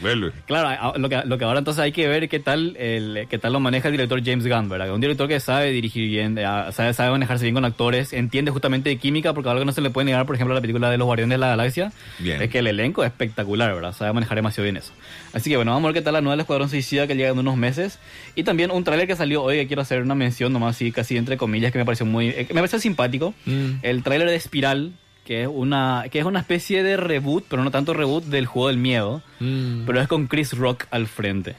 vuelve. 0.00 0.32
Claro, 0.46 0.68
a- 0.68 0.98
lo 0.98 1.08
que, 1.08 1.22
lo 1.24 1.38
que 1.38 1.44
ahora 1.44 1.58
entonces 1.60 1.82
hay 1.82 1.92
que 1.92 2.08
ver 2.08 2.28
qué 2.28 2.40
tal 2.40 2.76
el, 2.76 3.26
qué 3.28 3.38
tal 3.38 3.52
lo 3.52 3.60
maneja 3.60 3.88
el 3.88 3.92
director 3.92 4.20
James 4.24 4.46
Gunn, 4.46 4.68
¿verdad? 4.68 4.92
Un 4.92 5.00
director 5.00 5.28
que 5.28 5.40
sabe 5.40 5.70
dirigir 5.70 6.08
bien, 6.08 6.36
eh, 6.38 6.44
sabe, 6.72 6.92
sabe 6.94 7.10
manejarse 7.10 7.44
bien 7.44 7.54
con 7.54 7.64
actores, 7.64 8.12
entiende 8.12 8.50
justamente 8.50 8.88
de 8.90 8.96
química, 8.96 9.32
porque 9.34 9.48
algo 9.50 9.60
que 9.60 9.66
no 9.66 9.72
se 9.72 9.80
le 9.80 9.90
puede 9.90 10.06
negar, 10.06 10.26
por 10.26 10.34
ejemplo, 10.34 10.52
a 10.54 10.56
la 10.56 10.60
película 10.60 10.90
de 10.90 10.98
los 10.98 11.06
Guardianes 11.06 11.34
de 11.34 11.38
la 11.38 11.48
Galaxia, 11.48 11.92
Bien. 12.18 12.40
es 12.42 12.50
que 12.50 12.58
el 12.58 12.66
elenco 12.66 13.02
es 13.04 13.10
espectacular, 13.10 13.74
¿verdad? 13.74 13.92
Sabe 13.92 14.12
manejar 14.12 14.36
demasiado 14.36 14.64
bien 14.64 14.76
eso. 14.76 14.92
Así 15.32 15.50
que 15.50 15.56
bueno, 15.56 15.72
vamos 15.72 15.84
a 15.88 15.92
ver 15.92 15.94
qué 15.94 16.02
tal 16.02 16.14
la 16.14 16.20
nueva 16.20 16.32
del 16.34 16.40
Escuadrón 16.40 16.68
Suicida 16.68 17.06
que 17.06 17.14
llega 17.16 17.30
en 17.30 17.38
unos 17.38 17.56
meses. 17.56 17.98
Y 18.36 18.44
también 18.44 18.70
un 18.70 18.84
tráiler 18.84 19.06
que 19.06 19.16
salió 19.16 19.42
hoy, 19.42 19.56
que 19.56 19.66
quiero 19.66 19.82
hacer 19.82 20.02
una 20.02 20.14
mención 20.14 20.52
nomás 20.52 20.76
así, 20.76 20.92
casi 20.92 21.16
entre 21.16 21.36
comillas, 21.44 21.72
que 21.72 21.78
me 21.78 21.84
pareció 21.84 22.06
muy, 22.06 22.28
eh, 22.28 22.46
me 22.50 22.56
pareció 22.60 22.78
simpático. 22.78 23.34
Mm. 23.46 23.70
El 23.82 24.02
tráiler 24.02 24.28
de 24.28 24.36
Espiral, 24.36 24.92
que 25.24 25.42
es 25.42 25.48
una, 25.50 26.04
que 26.10 26.18
es 26.18 26.24
una 26.24 26.40
especie 26.40 26.82
de 26.82 26.96
reboot, 26.96 27.44
pero 27.48 27.62
no 27.64 27.70
tanto 27.70 27.94
reboot 27.94 28.24
del 28.24 28.46
juego 28.46 28.68
del 28.68 28.78
miedo 28.78 29.22
Mm. 29.40 29.84
pero 29.86 30.00
es 30.00 30.08
con 30.08 30.26
Chris 30.26 30.52
Rock 30.56 30.84
al 30.90 31.06
frente. 31.06 31.54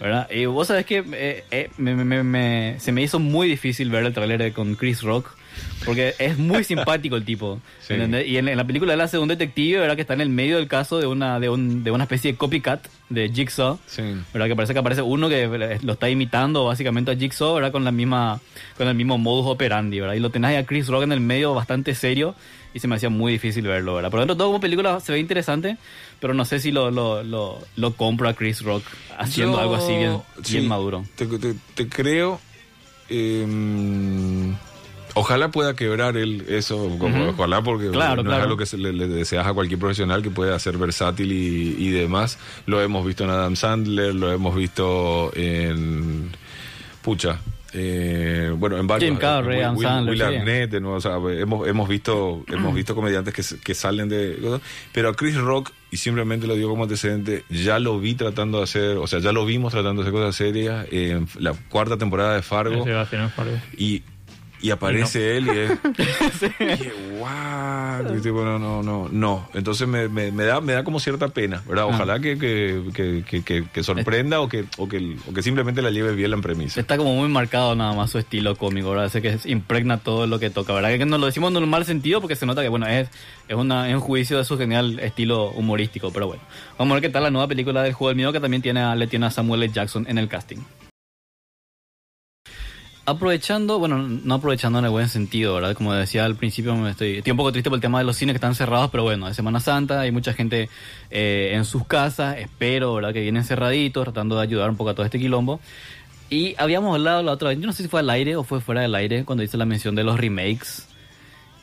¿verdad? 0.00 0.28
Y 0.30 0.44
vos 0.46 0.66
sabés 0.68 0.84
que 0.86 1.04
eh, 1.12 1.44
eh, 1.50 1.70
me- 1.78 1.94
me- 1.94 2.04
me- 2.04 2.22
me- 2.24 2.80
se 2.80 2.90
me 2.92 3.00
hizo 3.02 3.18
muy 3.20 3.48
difícil 3.48 3.90
ver 3.90 4.04
el 4.04 4.12
tráiler 4.12 4.52
con 4.52 4.74
Chris 4.74 5.02
Rock, 5.02 5.30
porque 5.84 6.14
es 6.18 6.38
muy 6.38 6.64
simpático 6.64 7.16
el 7.16 7.24
tipo. 7.24 7.60
Sí. 7.80 7.94
Y 7.94 8.36
en, 8.36 8.48
en 8.48 8.56
la 8.56 8.66
película 8.66 8.94
él 8.94 9.00
hace 9.00 9.18
un 9.18 9.28
detective 9.28 9.80
¿verdad? 9.80 9.94
que 9.96 10.02
está 10.02 10.14
en 10.14 10.20
el 10.20 10.28
medio 10.30 10.56
del 10.56 10.68
caso 10.68 10.98
de 10.98 11.06
una, 11.06 11.38
de, 11.40 11.48
un- 11.48 11.84
de 11.84 11.90
una 11.90 12.04
especie 12.04 12.32
de 12.32 12.38
copycat 12.38 12.86
de 13.10 13.28
Jigsaw. 13.30 13.78
Sí. 13.86 14.02
¿verdad? 14.32 14.48
Que 14.48 14.56
parece 14.56 14.72
que 14.72 14.78
aparece 14.78 15.02
uno 15.02 15.28
que 15.28 15.44
eh, 15.44 15.78
lo 15.82 15.92
está 15.92 16.08
imitando 16.10 16.64
básicamente 16.64 17.10
a 17.10 17.16
Jigsaw, 17.16 17.54
¿verdad? 17.54 17.72
Con 17.72 17.84
la 17.84 17.92
misma, 17.92 18.40
con 18.76 18.88
el 18.88 18.94
mismo 18.94 19.18
modus 19.18 19.46
operandi, 19.46 20.00
¿verdad? 20.00 20.14
Y 20.14 20.20
lo 20.20 20.30
tenés 20.30 20.50
ahí 20.50 20.56
a 20.56 20.64
Chris 20.66 20.88
Rock 20.88 21.02
en 21.04 21.12
el 21.12 21.20
medio 21.20 21.54
bastante 21.54 21.94
serio 21.94 22.34
y 22.72 22.80
se 22.80 22.88
me 22.88 22.96
hacía 22.96 23.08
muy 23.08 23.30
difícil 23.32 23.64
verlo, 23.66 23.94
¿verdad? 23.94 24.10
Por 24.10 24.18
dentro 24.20 24.36
todo 24.36 24.48
como 24.48 24.58
película 24.60 24.98
se 24.98 25.12
ve 25.12 25.20
interesante, 25.20 25.76
pero 26.18 26.34
no 26.34 26.44
sé 26.44 26.58
si 26.58 26.72
lo, 26.72 26.90
lo, 26.90 27.22
lo, 27.22 27.60
lo 27.76 27.92
compro 27.94 28.28
a 28.28 28.34
Chris 28.34 28.62
Rock 28.62 28.82
haciendo 29.16 29.52
Yo- 29.58 29.60
algo 29.60 29.76
así 29.76 29.92
bien, 29.96 30.16
sí, 30.42 30.56
bien 30.56 30.66
maduro. 30.68 31.04
Te, 31.14 31.24
te- 31.26 31.54
te 31.74 31.88
creo. 31.88 32.40
eh, 33.08 33.44
ojalá 35.14 35.50
pueda 35.50 35.74
quebrar 35.74 36.16
el, 36.16 36.44
eso, 36.48 36.96
como- 36.98 37.28
ojalá, 37.30 37.62
porque 37.62 37.88
Claro, 37.90 38.22
no 38.22 38.32
es 38.34 38.42
algo 38.42 38.56
que 38.56 38.66
se 38.66 38.76
le, 38.78 38.92
le 38.92 39.08
deseas 39.08 39.46
a 39.46 39.52
cualquier 39.54 39.78
profesional 39.80 40.22
que 40.22 40.30
pueda 40.30 40.58
ser 40.58 40.76
versátil 40.78 41.32
y, 41.32 41.76
y 41.78 41.90
demás. 41.90 42.38
Lo 42.66 42.80
hemos 42.82 43.04
visto 43.06 43.24
en 43.24 43.30
Adam 43.30 43.56
Sandler, 43.56 44.14
lo 44.14 44.30
hemos 44.32 44.54
visto 44.54 45.30
en. 45.34 46.30
Pucha. 47.02 47.38
eh, 47.76 48.52
bueno, 48.56 48.78
en 48.78 48.86
varios. 48.86 49.10
Jim 49.10 49.18
Carrey, 49.18 49.56
Will- 49.58 49.64
Adam 49.64 49.76
Will- 49.76 49.86
Sandler, 49.88 50.10
Will 50.12 50.18
sí. 50.20 50.24
Arnett, 50.38 50.70
de 50.70 50.80
nuevo, 50.80 50.96
o 50.96 51.00
sea, 51.00 51.16
hemos, 51.16 51.66
hemos 51.68 51.88
visto 51.88 52.44
hemos 52.48 52.72
visto 52.74 52.94
comediantes 52.94 53.58
que, 53.62 53.74
salen 53.74 54.08
de 54.08 54.60
pero 54.92 55.08
a 55.10 55.14
Chris 55.14 55.34
Rock 55.36 55.70
y 55.90 55.96
simplemente 55.96 56.46
lo 56.46 56.54
digo 56.54 56.70
como 56.70 56.84
antecedente 56.84 57.44
ya 57.50 57.78
lo 57.80 57.98
vi 57.98 58.14
tratando 58.14 58.58
de 58.58 58.64
hacer 58.64 58.96
o 58.96 59.06
sea 59.08 59.18
ya 59.18 59.32
lo 59.32 59.44
vimos 59.44 59.72
tratando 59.72 60.02
de 60.02 60.08
hacer 60.08 60.18
cosas 60.20 60.36
serias 60.36 60.86
en 60.92 61.26
la 61.38 61.52
cuarta 61.68 61.96
temporada 61.98 62.34
de 62.36 62.42
Fargo 62.42 62.82
Ese 62.82 62.92
va 62.92 63.02
a 63.02 63.06
ser 63.06 63.20
un 63.20 63.30
Fargo. 63.30 63.56
y 63.76 64.02
y 64.66 64.70
aparece 64.70 65.36
él 65.36 65.46
y 65.46 65.58
es 65.58 65.70
guau 67.18 68.16
y 68.16 68.20
tipo, 68.20 68.44
no 68.44 68.58
no 68.58 68.82
no 68.82 69.08
no 69.10 69.48
entonces 69.54 69.86
me, 69.86 70.08
me, 70.08 70.30
me 70.32 70.44
da 70.44 70.60
me 70.60 70.72
da 70.72 70.84
como 70.84 70.98
cierta 71.00 71.28
pena 71.28 71.62
verdad 71.68 71.84
Ah. 71.84 71.94
ojalá 71.94 72.18
que, 72.20 72.38
que, 72.38 72.82
que, 72.94 73.42
que, 73.44 73.64
que- 73.68 73.82
sorprenda 73.82 74.40
o 74.40 74.48
que 74.48 74.64
o 74.78 74.88
que 74.88 75.16
o 75.28 75.34
que 75.34 75.42
simplemente 75.42 75.82
la 75.82 75.90
lleve 75.90 76.14
bien 76.14 76.30
la 76.30 76.38
premisa 76.38 76.80
Está 76.80 76.96
como 76.96 77.14
muy 77.14 77.28
marcado 77.28 77.74
nada 77.74 77.92
más 77.92 78.10
su 78.10 78.18
estilo 78.18 78.56
cómico, 78.56 78.90
¿verdad? 78.90 79.06
Ese 79.06 79.20
que 79.20 79.38
impregna 79.50 79.98
todo 79.98 80.26
lo 80.26 80.38
que 80.38 80.48
toca, 80.50 80.72
¿verdad? 80.72 80.96
Que 80.96 81.04
no 81.04 81.18
lo 81.18 81.26
decimos 81.26 81.50
en 81.54 81.62
un 81.62 81.68
mal 81.68 81.84
sentido 81.84 82.20
porque 82.20 82.36
se 82.36 82.46
nota 82.46 82.62
que, 82.62 82.68
bueno, 82.68 82.86
es, 82.86 83.08
es, 83.48 83.56
una, 83.56 83.88
es 83.88 83.94
un 83.94 84.00
juicio 84.00 84.38
de 84.38 84.44
su 84.44 84.56
genial 84.56 84.98
estilo 85.00 85.50
humorístico, 85.50 86.10
pero 86.12 86.26
bueno. 86.26 86.42
Vamos 86.78 86.92
a 86.92 86.94
ver 86.94 87.02
qué 87.02 87.08
tal 87.10 87.22
la 87.24 87.30
nueva 87.30 87.46
película 87.48 87.82
del 87.82 87.92
Juego 87.92 88.08
del 88.08 88.16
Miedo 88.16 88.32
que 88.32 88.40
también 88.40 88.62
tiene 88.62 88.80
a, 88.80 88.94
le 88.96 89.06
tiene 89.06 89.26
a 89.26 89.30
Samuel 89.30 89.62
L. 89.62 89.72
Jackson 89.72 90.06
en 90.08 90.16
el 90.18 90.28
casting. 90.28 90.58
Aprovechando, 93.06 93.78
bueno, 93.78 93.98
no 93.98 94.34
aprovechando 94.34 94.78
en 94.78 94.86
el 94.86 94.90
buen 94.90 95.10
sentido, 95.10 95.54
¿verdad? 95.54 95.74
Como 95.74 95.92
decía 95.92 96.24
al 96.24 96.36
principio, 96.36 96.74
me 96.74 96.90
estoy, 96.90 97.22
un 97.30 97.36
poco 97.36 97.52
triste 97.52 97.68
por 97.68 97.76
el 97.76 97.82
tema 97.82 97.98
de 97.98 98.04
los 98.04 98.16
cines 98.16 98.32
que 98.32 98.38
están 98.38 98.54
cerrados, 98.54 98.90
pero 98.90 99.02
bueno, 99.02 99.28
es 99.28 99.36
Semana 99.36 99.60
Santa, 99.60 100.00
hay 100.00 100.10
mucha 100.10 100.32
gente 100.32 100.70
eh, 101.10 101.52
en 101.52 101.66
sus 101.66 101.86
casas, 101.86 102.38
espero, 102.38 102.94
¿verdad? 102.94 103.12
Que 103.12 103.20
vienen 103.20 103.44
cerraditos, 103.44 104.04
tratando 104.04 104.36
de 104.36 104.42
ayudar 104.42 104.70
un 104.70 104.76
poco 104.76 104.90
a 104.90 104.94
todo 104.94 105.04
este 105.04 105.18
quilombo. 105.18 105.60
Y 106.30 106.54
habíamos 106.56 106.94
hablado 106.94 107.22
la 107.22 107.32
otra 107.32 107.50
vez, 107.50 107.60
yo 107.60 107.66
no 107.66 107.74
sé 107.74 107.82
si 107.82 107.90
fue 107.90 108.00
al 108.00 108.08
aire 108.08 108.36
o 108.36 108.42
fue 108.42 108.62
fuera 108.62 108.80
del 108.80 108.94
aire, 108.94 109.26
cuando 109.26 109.44
hice 109.44 109.58
la 109.58 109.66
mención 109.66 109.94
de 109.94 110.04
los 110.04 110.18
remakes. 110.18 110.88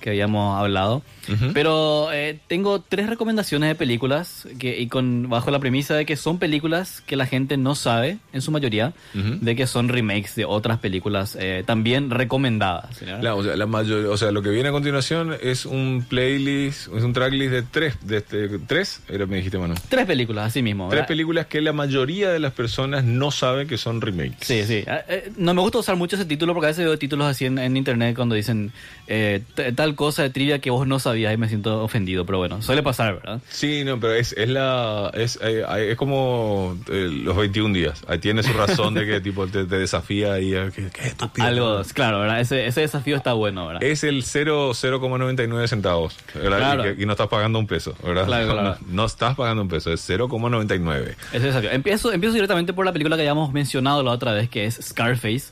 Que 0.02 0.10
habíamos 0.10 0.60
hablado. 0.60 1.04
Ujú. 1.32 1.52
Pero 1.54 2.12
eh, 2.12 2.40
tengo 2.48 2.82
tres 2.82 3.08
recomendaciones 3.08 3.70
de 3.70 3.76
películas 3.76 4.48
que, 4.60 4.80
y 4.82 4.88
con 4.88 5.30
bajo 5.30 5.52
la 5.52 5.60
premisa 5.60 5.96
de 5.96 6.06
que 6.06 6.16
son 6.18 6.40
películas 6.40 7.02
que 7.06 7.16
la 7.16 7.26
gente 7.26 7.56
no 7.58 7.76
sabe, 7.76 8.18
en 8.34 8.42
su 8.42 8.52
mayoría, 8.52 8.94
de 9.14 9.56
que 9.56 9.68
son 9.68 9.88
remakes 9.88 10.36
de 10.36 10.46
otras 10.46 10.80
películas 10.80 11.38
eh, 11.40 11.64
también 11.66 12.10
recomendadas. 12.10 13.02
o, 13.02 13.44
sea, 13.44 13.56
la 13.56 13.66
mayor- 13.68 14.08
o 14.08 14.18
sea, 14.18 14.32
lo 14.32 14.42
que 14.42 14.50
viene 14.50 14.70
a 14.70 14.72
continuación 14.72 15.36
es 15.42 15.66
un 15.66 16.06
playlist, 16.10 16.88
es 16.96 17.04
un 17.04 17.14
tracklist 17.14 17.52
de 17.52 17.62
tres, 17.64 17.98
de 18.02 18.18
este, 18.18 18.50
tres, 18.60 19.02
era, 19.08 19.26
me 19.26 19.38
dijiste, 19.38 19.58
mano. 19.58 19.76
Tres 19.90 20.06
películas, 20.06 20.48
así 20.48 20.62
mismo. 20.62 20.86
Tres 20.90 20.98
¿verdad? 21.02 21.08
películas 21.08 21.46
que 21.46 21.62
la 21.62 21.74
mayoría 21.74 22.30
de 22.32 22.40
las 22.40 22.54
personas 22.54 23.04
no 23.04 23.30
sabe 23.32 23.68
que 23.68 23.78
son 23.78 24.02
remakes. 24.02 24.38
Sí, 24.42 24.64
sí. 24.66 24.84
Eh, 24.88 25.04
eh, 25.08 25.32
No 25.38 25.54
me 25.54 25.62
gusta 25.62 25.78
usar 25.78 25.96
mucho 25.96 26.16
ese 26.16 26.26
título 26.26 26.54
porque 26.54 26.66
a 26.68 26.70
veces 26.70 26.86
veo 26.86 26.98
títulos 26.98 27.28
así 27.28 27.46
en, 27.46 27.58
en 27.60 27.78
internet 27.78 28.16
cuando 28.16 28.36
dicen 28.36 28.72
eh, 29.08 29.42
t- 29.56 29.72
tal 29.92 29.96
cosa 29.96 30.24
de 30.24 30.30
trivia 30.30 30.60
que 30.60 30.70
vos 30.70 30.88
no 30.88 31.00
sabías 31.00 31.34
y 31.34 31.38
me 31.38 31.48
siento 31.48 31.84
ofendido. 31.84 32.26
Pero 32.26 32.38
bueno, 32.38 32.62
suele 32.62 32.84
pasar, 32.84 33.16
¿verdad? 33.16 33.42
Sí, 33.50 33.84
no, 33.84 34.00
pero 34.00 34.14
es, 34.14 34.34
es 34.34 34.50
la 34.50 35.12
es, 35.14 35.40
eh, 35.42 35.64
es 35.90 35.98
como 35.98 36.78
eh, 36.90 37.10
los 37.12 37.36
21 37.36 37.74
días. 37.74 38.04
Ahí 38.08 38.20
tiene 38.20 38.44
su 38.44 38.54
razón 38.54 38.94
de 38.94 39.06
que 39.06 39.22
tipo 39.22 39.48
te, 39.48 39.66
te 39.66 39.78
desafía 39.78 40.40
y 40.40 40.54
eh, 40.54 40.72
que, 40.74 40.90
que 40.90 41.08
estúpido. 41.08 41.48
Algo, 41.48 41.82
claro, 41.94 42.20
¿verdad? 42.20 42.40
Ese, 42.40 42.66
ese 42.66 42.82
desafío 42.82 43.18
está 43.18 43.34
bueno, 43.34 43.68
¿verdad? 43.68 43.84
Es 43.84 44.04
el 44.04 44.24
0, 44.24 44.72
0,99 44.72 45.68
centavos, 45.68 46.16
¿verdad? 46.34 46.58
Claro. 46.58 46.94
Y, 46.98 47.04
y 47.04 47.06
no 47.06 47.14
estás 47.14 47.28
pagando 47.28 47.60
un 47.60 47.68
peso, 47.68 47.96
¿verdad? 48.04 48.26
Claro, 48.26 48.42
No, 48.52 48.54
claro. 48.54 48.78
No, 48.88 48.94
no 48.94 49.06
estás 49.06 49.36
pagando 49.36 49.62
un 49.62 49.70
peso, 49.70 49.92
es 49.92 50.08
0,99. 50.10 51.16
Ese 51.34 51.46
desafío. 51.46 51.72
Empiezo, 51.72 52.12
empiezo 52.12 52.34
directamente 52.34 52.74
por 52.74 52.86
la 52.86 52.92
película 52.92 53.16
que 53.16 53.22
habíamos 53.22 53.54
mencionado 53.54 54.04
la 54.04 54.12
otra 54.12 54.34
vez, 54.34 54.50
que 54.50 54.66
es 54.66 54.80
Scarface. 54.82 55.52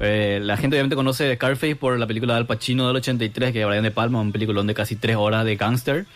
Eh, 0.00 0.40
la 0.42 0.56
gente 0.56 0.76
obviamente 0.76 0.96
conoce 0.96 1.34
Scarface 1.34 1.76
por 1.76 1.98
la 1.98 2.06
película 2.06 2.34
de 2.34 2.38
Al 2.38 2.46
Pacino 2.46 2.86
del 2.86 2.96
83, 2.96 3.52
que 3.52 3.60
es 3.60 3.64
Brian 3.80 3.84
De 3.84 3.90
Palma, 3.90 4.20
un 4.20 4.32
peliculón 4.32 4.66
de 4.66 4.74
casi 4.74 4.96
tres 4.96 5.16
horas 5.16 5.44
de 5.44 5.56
gangster. 5.56 6.06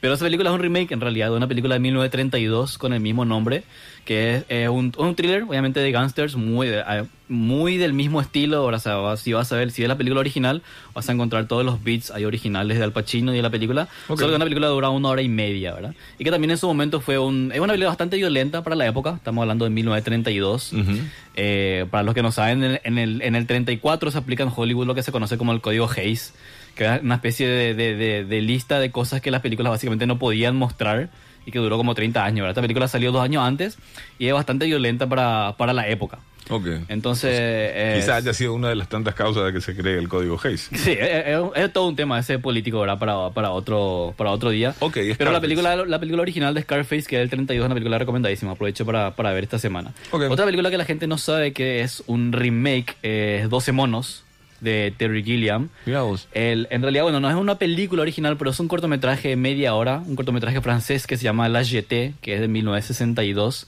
Pero 0.00 0.14
esa 0.14 0.24
película 0.24 0.50
es 0.50 0.54
un 0.56 0.60
remake 0.60 0.90
en 0.90 1.00
realidad 1.00 1.30
de 1.30 1.36
una 1.36 1.46
película 1.46 1.74
de 1.76 1.78
1932 1.80 2.76
con 2.76 2.92
el 2.92 2.98
mismo 2.98 3.24
nombre, 3.24 3.62
que 4.04 4.42
es, 4.48 4.68
un, 4.68 4.92
un 4.98 5.14
thriller 5.14 5.44
obviamente 5.44 5.78
de 5.78 5.92
gangsters 5.92 6.34
muy, 6.34 6.66
eh, 6.70 7.04
muy 7.28 7.76
del 7.76 7.92
mismo 7.92 8.20
estilo. 8.20 8.56
Ahora, 8.56 8.78
o 8.78 8.80
sea, 8.80 8.96
vas- 8.96 9.20
si 9.20 9.32
vas 9.32 9.52
a 9.52 9.56
ver, 9.56 9.70
si 9.70 9.82
es 9.82 9.88
la 9.88 9.96
película 9.96 10.18
original, 10.18 10.62
vas 10.92 11.08
a 11.08 11.12
encontrar 11.12 11.46
todos 11.46 11.64
los 11.64 11.84
beats 11.84 12.10
ahí 12.10 12.24
originales 12.24 12.78
de 12.78 12.82
Al 12.84 12.90
Pacino 12.90 13.32
y 13.32 13.36
de 13.36 13.42
la 13.42 13.50
película. 13.50 13.86
Solo 14.08 14.30
que 14.30 14.34
una 14.34 14.44
película 14.44 14.66
dura 14.66 14.88
una 14.88 15.08
hora 15.08 15.22
y 15.22 15.28
media, 15.28 15.72
¿verdad? 15.72 15.94
Y 16.18 16.24
que 16.24 16.32
también 16.32 16.50
en 16.50 16.58
su 16.58 16.66
momento 16.66 17.00
fue 17.00 17.18
un, 17.18 17.52
es 17.54 17.60
una 17.60 17.68
película 17.74 17.90
bastante 17.90 18.16
violenta 18.16 18.64
para 18.64 18.74
la 18.74 18.88
época, 18.88 19.14
estamos 19.14 19.42
hablando 19.42 19.64
de 19.66 19.70
1932. 19.70 20.72
Ujú. 20.72 20.92
Eh, 21.36 21.86
para 21.92 22.02
los 22.02 22.14
que 22.14 22.22
no 22.22 22.32
saben, 22.32 22.64
en, 22.64 22.80
en 22.82 22.98
el, 22.98 23.22
en 23.22 23.36
el 23.36 23.46
34 23.46 24.10
se 24.10 24.18
aplica 24.18 24.42
en 24.42 24.50
Hollywood 24.54 24.86
lo 24.88 24.96
que 24.96 25.04
se 25.04 25.12
conoce 25.12 25.38
como 25.38 25.52
el 25.52 25.60
código 25.60 25.88
Hayes, 25.96 26.34
que 26.74 26.84
es 26.86 27.02
una 27.02 27.16
especie 27.16 27.48
de, 27.48 27.74
de- 27.74 27.94
de- 27.96 28.24
de 28.24 28.40
lista 28.40 28.78
de 28.80 28.90
cosas 28.90 29.20
que 29.20 29.30
las 29.30 29.40
películas 29.40 29.70
básicamente 29.70 30.06
no 30.06 30.18
podían 30.18 30.56
mostrar 30.56 31.10
y 31.44 31.50
que 31.50 31.58
duró 31.58 31.76
como 31.76 31.94
30 31.94 32.24
años. 32.24 32.36
¿verdad? 32.42 32.50
Esta 32.50 32.62
película 32.62 32.88
salió 32.88 33.12
dos 33.12 33.22
años 33.22 33.42
antes 33.44 33.78
y 34.18 34.26
es 34.28 34.32
bastante 34.34 34.66
violenta 34.66 35.08
para, 35.08 35.54
para 35.58 35.72
la 35.72 35.88
época. 35.88 36.18
Ok. 36.50 36.66
Entonces... 36.88 37.30
eh, 37.40 37.98
Quizá 38.00 38.16
haya 38.16 38.34
sido 38.34 38.52
una 38.54 38.68
de 38.68 38.74
las 38.74 38.88
tantas 38.88 39.14
causas 39.14 39.44
de 39.46 39.52
que 39.52 39.60
se 39.60 39.76
cree 39.76 39.96
el 39.96 40.08
código 40.08 40.38
Hayes. 40.42 40.70
Sí, 40.74 40.90
es, 40.92 41.26
es- 41.26 41.38
es 41.54 41.72
todo 41.72 41.86
un 41.88 41.94
tema 41.96 42.18
ese 42.18 42.38
político, 42.40 42.80
¿verdad? 42.80 42.98
Para, 42.98 43.30
para, 43.30 43.50
otro, 43.50 44.12
para 44.16 44.30
otro 44.32 44.50
día. 44.50 44.74
Ok, 44.80 44.98
Pero 45.16 45.30
la 45.32 45.40
película, 45.40 45.76
la 45.76 45.98
película 46.00 46.22
original 46.22 46.52
de 46.52 46.62
Scarface, 46.62 47.04
que 47.06 47.16
es 47.16 47.20
del 47.22 47.30
32, 47.30 47.62
es 47.62 47.66
una 47.66 47.74
película 47.74 47.96
recomendadísima. 47.98 48.52
Aprovecho 48.52 48.84
para, 48.84 49.14
para 49.14 49.32
ver 49.32 49.44
esta 49.44 49.58
semana. 49.60 49.92
Ok. 50.10 50.22
Otra 50.30 50.44
película 50.44 50.68
que 50.70 50.78
la 50.78 50.84
gente 50.84 51.06
no 51.06 51.16
sabe 51.16 51.52
que 51.52 51.80
es 51.82 52.02
un 52.08 52.32
remake 52.32 52.96
es 53.02 53.48
12 53.48 53.70
monos 53.72 54.24
de 54.62 54.92
Terry 54.96 55.22
Gilliam. 55.22 55.68
Mira 55.86 56.02
vos. 56.02 56.28
El, 56.32 56.68
en 56.70 56.80
realidad, 56.82 57.02
bueno, 57.02 57.20
no 57.20 57.28
es 57.28 57.36
una 57.36 57.56
película 57.56 58.02
original, 58.02 58.36
pero 58.36 58.50
es 58.50 58.60
un 58.60 58.68
cortometraje 58.68 59.28
de 59.28 59.36
media 59.36 59.74
hora, 59.74 60.02
un 60.06 60.16
cortometraje 60.16 60.60
francés 60.60 61.06
que 61.06 61.16
se 61.16 61.24
llama 61.24 61.48
La 61.48 61.64
Jetée, 61.64 62.14
que 62.20 62.34
es 62.34 62.40
de 62.40 62.48
1962, 62.48 63.66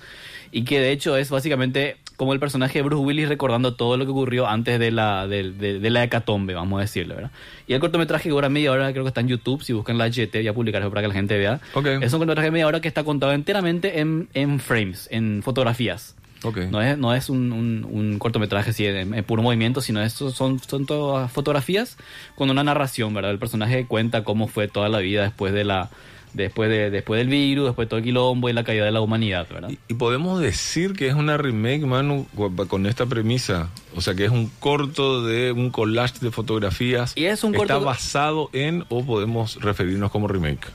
y 0.53 0.65
que 0.65 0.79
de 0.81 0.93
hecho 0.93 1.17
es 1.17 1.31
básicamente 1.31 1.97
como 2.17 2.33
el 2.33 2.39
personaje 2.39 2.79
de 2.79 2.83
Bruce 2.85 3.03
Willis 3.05 3.29
recordando 3.29 3.75
todo 3.75 3.97
lo 3.97 4.05
que 4.05 4.13
ocurrió 4.13 4.47
antes 4.47 4.79
de 4.79 4.93
la, 4.93 5.27
de, 5.27 5.51
de- 5.51 5.81
de 5.81 5.91
la 5.91 6.05
hecatombe, 6.05 6.55
vamos 6.55 6.79
a 6.79 6.83
decirle, 6.83 7.15
¿verdad? 7.17 7.31
Y 7.67 7.73
el 7.73 7.81
cortometraje 7.81 8.25
que 8.25 8.29
dura 8.31 8.49
media 8.49 8.71
hora, 8.71 8.93
creo 8.93 9.03
que 9.03 9.09
está 9.09 9.21
en 9.21 9.27
YouTube, 9.27 9.65
si 9.65 9.73
buscan 9.73 9.99
La 9.99 10.09
Jetée, 10.13 10.43
voy 10.43 10.49
a 10.49 10.53
publicar 10.55 10.81
eso 10.81 10.91
para 10.91 11.03
que 11.03 11.09
la 11.09 11.15
gente 11.15 11.37
vea. 11.37 11.61
Ok. 11.75 11.87
Es 11.87 12.13
un 12.13 12.21
cortometraje 12.21 12.47
de 12.47 12.51
media 12.53 12.69
hora 12.69 12.81
que 12.81 12.87
está 12.87 13.03
contado 13.03 13.33
enteramente 13.33 13.99
en, 13.99 14.29
en 14.35 14.61
frames, 14.61 15.09
en 15.11 15.43
fotografías. 15.43 16.14
Ok. 16.45 16.59
No 16.71 16.81
es, 16.83 16.97
no 16.99 17.15
es 17.15 17.29
un, 17.31 17.53
un- 17.53 17.87
un 17.91 18.19
cortometraje 18.19 18.71
así 18.71 18.87
en, 18.87 19.15
en 19.15 19.25
puro 19.25 19.43
movimiento, 19.43 19.81
sino 19.81 20.03
esto 20.03 20.31
son, 20.31 20.61
son 20.61 20.87
todas 20.87 21.33
fotografías 21.33 21.97
con 22.37 22.51
una 22.51 22.63
narración, 22.63 23.13
¿verdad? 23.15 23.31
El 23.33 23.39
personaje 23.39 23.87
cuenta 23.87 24.23
cómo 24.25 24.47
fue 24.47 24.69
toda 24.69 24.89
la 24.89 24.99
vida 24.99 25.23
después 25.23 25.53
de 25.53 25.65
la 25.65 25.91
después 26.35 26.69
de 26.69 26.91
después 26.91 27.17
del 27.19 27.29
virus, 27.29 27.67
después 27.67 27.87
de 27.87 27.91
todo 27.91 27.99
el 27.99 28.05
quilombo 28.05 28.49
y 28.49 28.53
la 28.53 28.65
caída 28.65 28.85
de 28.85 28.91
la 28.91 29.01
humanidad, 29.01 29.47
¿verdad? 29.49 29.71
Y, 29.71 29.79
y 29.87 29.95
podemos 29.95 30.41
decir 30.41 30.93
que 30.95 31.07
es 31.07 31.15
una 31.15 31.37
remake, 31.37 31.87
Manu, 31.87 32.27
con 32.69 32.87
esta 32.87 33.07
premisa. 33.07 33.71
O 33.95 34.01
sea, 34.01 34.15
que 34.17 34.25
es 34.25 34.33
un 34.33 34.51
corto 34.59 35.25
de 35.25 35.53
un 35.53 35.71
collage 35.71 36.19
de 36.21 36.33
fotografías. 36.33 37.13
Y 37.15 37.27
es 37.27 37.45
un 37.45 37.55
¿Está 37.55 37.75
corto- 37.75 37.85
basado 37.87 38.51
en 38.53 38.85
o 38.89 39.05
podemos 39.05 39.61
referirnos 39.63 40.11
como 40.11 40.27
remake? 40.27 40.67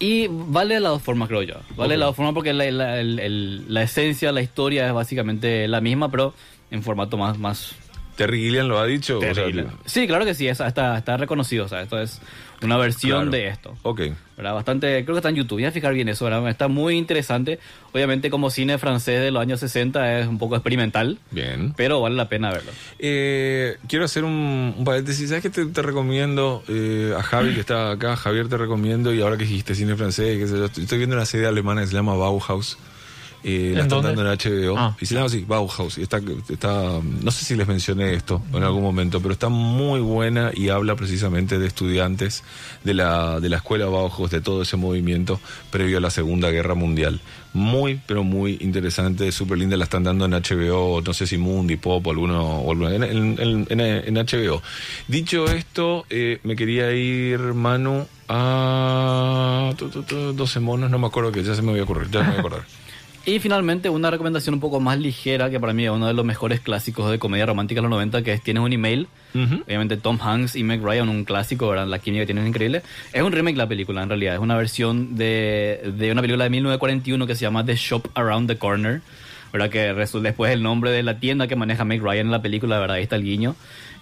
Y 0.00 0.28
vale 0.30 0.74
de 0.74 0.80
las 0.80 0.92
dos 0.92 1.02
formas, 1.02 1.28
creo 1.28 1.42
yo. 1.42 1.54
Vale 1.76 1.94
de 1.94 1.98
las 1.98 2.08
dos 2.08 2.16
formas 2.16 2.34
porque 2.34 2.52
la, 2.52 2.70
la- 2.70 3.00
el- 3.00 3.18
el- 3.18 3.72
la 3.72 3.82
esencia, 3.82 4.30
la 4.32 4.42
historia 4.42 4.86
es 4.86 4.92
básicamente 4.92 5.66
la 5.68 5.80
misma, 5.80 6.10
pero 6.10 6.34
en 6.70 6.82
formato 6.82 7.16
más, 7.16 7.38
más 7.38 7.72
Terry 8.16 8.40
Gilliam 8.42 8.66
lo 8.68 8.78
ha 8.78 8.86
dicho. 8.86 9.18
o 9.18 9.20
sea, 9.20 9.32
terrible. 9.32 9.66
sí, 9.86 10.06
claro 10.06 10.24
que 10.24 10.34
sí, 10.34 10.48
está, 10.48 10.66
está 10.98 11.16
reconocido. 11.16 11.64
O 11.64 11.68
sea, 11.68 11.82
esto 11.82 12.00
es 12.00 12.20
una 12.62 12.76
versión 12.76 13.22
Claro. 13.22 13.30
de 13.30 13.48
esto. 13.48 13.76
ok. 13.82 14.00
¿verdad? 14.36 14.54
Bastante, 14.54 15.04
creo 15.04 15.14
que 15.16 15.18
está 15.18 15.30
en 15.30 15.34
YouTube, 15.34 15.56
voy 15.56 15.64
a 15.64 15.72
fijar 15.72 15.92
bien 15.94 16.08
eso, 16.08 16.24
¿verdad? 16.24 16.48
Está 16.48 16.68
muy 16.68 16.96
interesante. 16.96 17.58
Obviamente 17.92 18.30
como 18.30 18.50
cine 18.50 18.78
francés 18.78 19.20
de 19.20 19.32
los 19.32 19.42
años 19.42 19.58
60 19.58 20.20
es 20.20 20.28
un 20.28 20.38
poco 20.38 20.54
experimental, 20.54 21.18
Bien. 21.32 21.74
pero 21.76 22.00
vale 22.00 22.14
la 22.14 22.28
pena 22.28 22.52
verlo. 22.52 22.70
Eh, 23.00 23.78
quiero 23.88 24.04
hacer 24.04 24.22
un, 24.22 24.74
un 24.78 24.84
paréntesis. 24.84 25.28
¿Sabes 25.28 25.42
qué 25.42 25.50
te, 25.50 25.66
te 25.66 25.82
recomiendo 25.82 26.62
eh, 26.68 27.14
a 27.18 27.22
Javi 27.24 27.52
que 27.54 27.60
está 27.60 27.90
acá? 27.90 28.14
Javier, 28.14 28.48
te 28.48 28.56
recomiendo. 28.56 29.12
Y 29.12 29.20
ahora 29.22 29.36
que 29.36 29.42
dijiste 29.44 29.74
cine 29.74 29.96
francés, 29.96 30.48
sé 30.48 30.56
yo, 30.56 30.66
estoy, 30.66 30.84
estoy 30.84 30.98
viendo 30.98 31.16
una 31.16 31.26
serie 31.26 31.46
alemana 31.48 31.80
que 31.80 31.88
se 31.88 31.94
llama 31.94 32.14
Bauhaus. 32.14 32.78
Eh, 33.44 33.70
la 33.74 33.80
¿En 33.80 33.86
están 33.86 34.02
dónde? 34.02 34.08
dando 34.22 34.32
en 34.32 34.38
HBO. 34.72 34.78
Ah. 34.78 34.96
Y 35.00 35.06
se 35.06 35.14
llama 35.14 35.26
así, 35.26 35.44
Bauhaus. 35.46 35.96
Y 35.98 36.02
está, 36.02 36.20
está, 36.48 37.00
no 37.22 37.30
sé 37.30 37.44
si 37.44 37.54
les 37.56 37.66
mencioné 37.68 38.14
esto 38.14 38.42
en 38.52 38.62
algún 38.62 38.82
momento, 38.82 39.20
pero 39.20 39.32
está 39.32 39.48
muy 39.48 40.00
buena 40.00 40.50
y 40.54 40.68
habla 40.70 40.96
precisamente 40.96 41.58
de 41.58 41.66
estudiantes 41.66 42.42
de 42.84 42.94
la, 42.94 43.40
de 43.40 43.48
la 43.48 43.56
escuela 43.58 43.86
Bauhaus, 43.86 44.30
de 44.30 44.40
todo 44.40 44.62
ese 44.62 44.76
movimiento 44.76 45.40
previo 45.70 45.98
a 45.98 46.00
la 46.00 46.10
Segunda 46.10 46.50
Guerra 46.50 46.74
Mundial. 46.74 47.20
Muy, 47.54 47.98
pero 48.06 48.24
muy 48.24 48.58
interesante, 48.60 49.32
súper 49.32 49.58
linda. 49.58 49.76
La 49.76 49.84
están 49.84 50.04
dando 50.04 50.26
en 50.26 50.32
HBO, 50.32 51.00
no 51.00 51.14
sé 51.14 51.26
si 51.26 51.38
Mundi, 51.38 51.76
Pop 51.76 52.06
o 52.06 52.10
alguno, 52.10 52.58
o 52.60 52.72
en, 52.90 53.02
en- 53.02 53.66
en- 53.70 53.80
en- 53.80 54.16
HBO. 54.18 54.60
Dicho 55.08 55.46
esto, 55.46 56.04
eh, 56.10 56.40
me 56.44 56.54
quería 56.56 56.92
ir, 56.92 57.38
Manu, 57.54 58.06
a 58.28 59.72
tu, 59.76 59.88
tu, 59.88 60.02
tu, 60.02 60.32
12 60.34 60.60
monos, 60.60 60.90
no 60.90 60.98
me 60.98 61.06
acuerdo 61.06 61.32
que 61.32 61.42
ya 61.42 61.54
se 61.54 61.62
me 61.62 61.70
voy 61.70 61.80
a 61.80 61.84
ocurrir, 61.84 62.10
ya 62.10 62.20
me 62.20 62.26
voy 62.28 62.36
a 62.36 62.40
acordar. 62.40 62.62
Y 63.28 63.40
finalmente 63.40 63.90
una 63.90 64.10
recomendación 64.10 64.54
un 64.54 64.60
poco 64.60 64.80
más 64.80 64.98
ligera, 64.98 65.50
que 65.50 65.60
para 65.60 65.74
mí 65.74 65.84
es 65.84 65.90
uno 65.90 66.06
de 66.06 66.14
los 66.14 66.24
mejores 66.24 66.60
clásicos 66.60 67.10
de 67.10 67.18
comedia 67.18 67.44
romántica 67.44 67.80
de 67.80 67.82
los 67.82 67.90
90, 67.90 68.22
que 68.22 68.32
es 68.32 68.42
Tienes 68.42 68.62
un 68.62 68.72
email. 68.72 69.06
Ujú. 69.34 69.64
Obviamente 69.66 69.98
Tom 69.98 70.18
Hanks 70.18 70.56
y 70.56 70.62
Meg 70.62 70.82
Ryan, 70.82 71.10
un 71.10 71.24
clásico, 71.24 71.68
¿verdad? 71.68 71.86
La 71.86 71.98
química 71.98 72.22
que 72.22 72.28
tienen 72.28 72.44
es 72.44 72.48
increíble. 72.48 72.80
Es 73.12 73.22
un 73.22 73.30
remake 73.30 73.58
la 73.58 73.66
película, 73.66 74.02
en 74.02 74.08
realidad. 74.08 74.32
Es 74.32 74.40
una 74.40 74.56
versión 74.56 75.16
de, 75.16 75.92
de 75.98 76.10
una 76.10 76.22
película 76.22 76.44
de 76.44 76.50
1941 76.50 77.26
que 77.26 77.34
se 77.34 77.42
llama 77.42 77.66
The 77.66 77.76
Shop 77.76 78.08
Around 78.14 78.48
the 78.48 78.56
Corner, 78.56 79.02
¿verdad? 79.52 79.68
Que 79.68 79.92
resulta 79.92 80.28
después 80.28 80.50
el 80.50 80.62
nombre 80.62 80.90
de 80.90 81.02
la 81.02 81.20
tienda 81.20 81.46
que 81.48 81.54
maneja 81.54 81.84
Meg 81.84 82.00
Ryan 82.00 82.28
en 82.28 82.32
la 82.32 82.40
película, 82.40 82.78
¿verdad? 82.78 82.96
Ahí 82.96 83.02
está 83.02 83.16
el 83.16 83.24
guiño. 83.24 83.56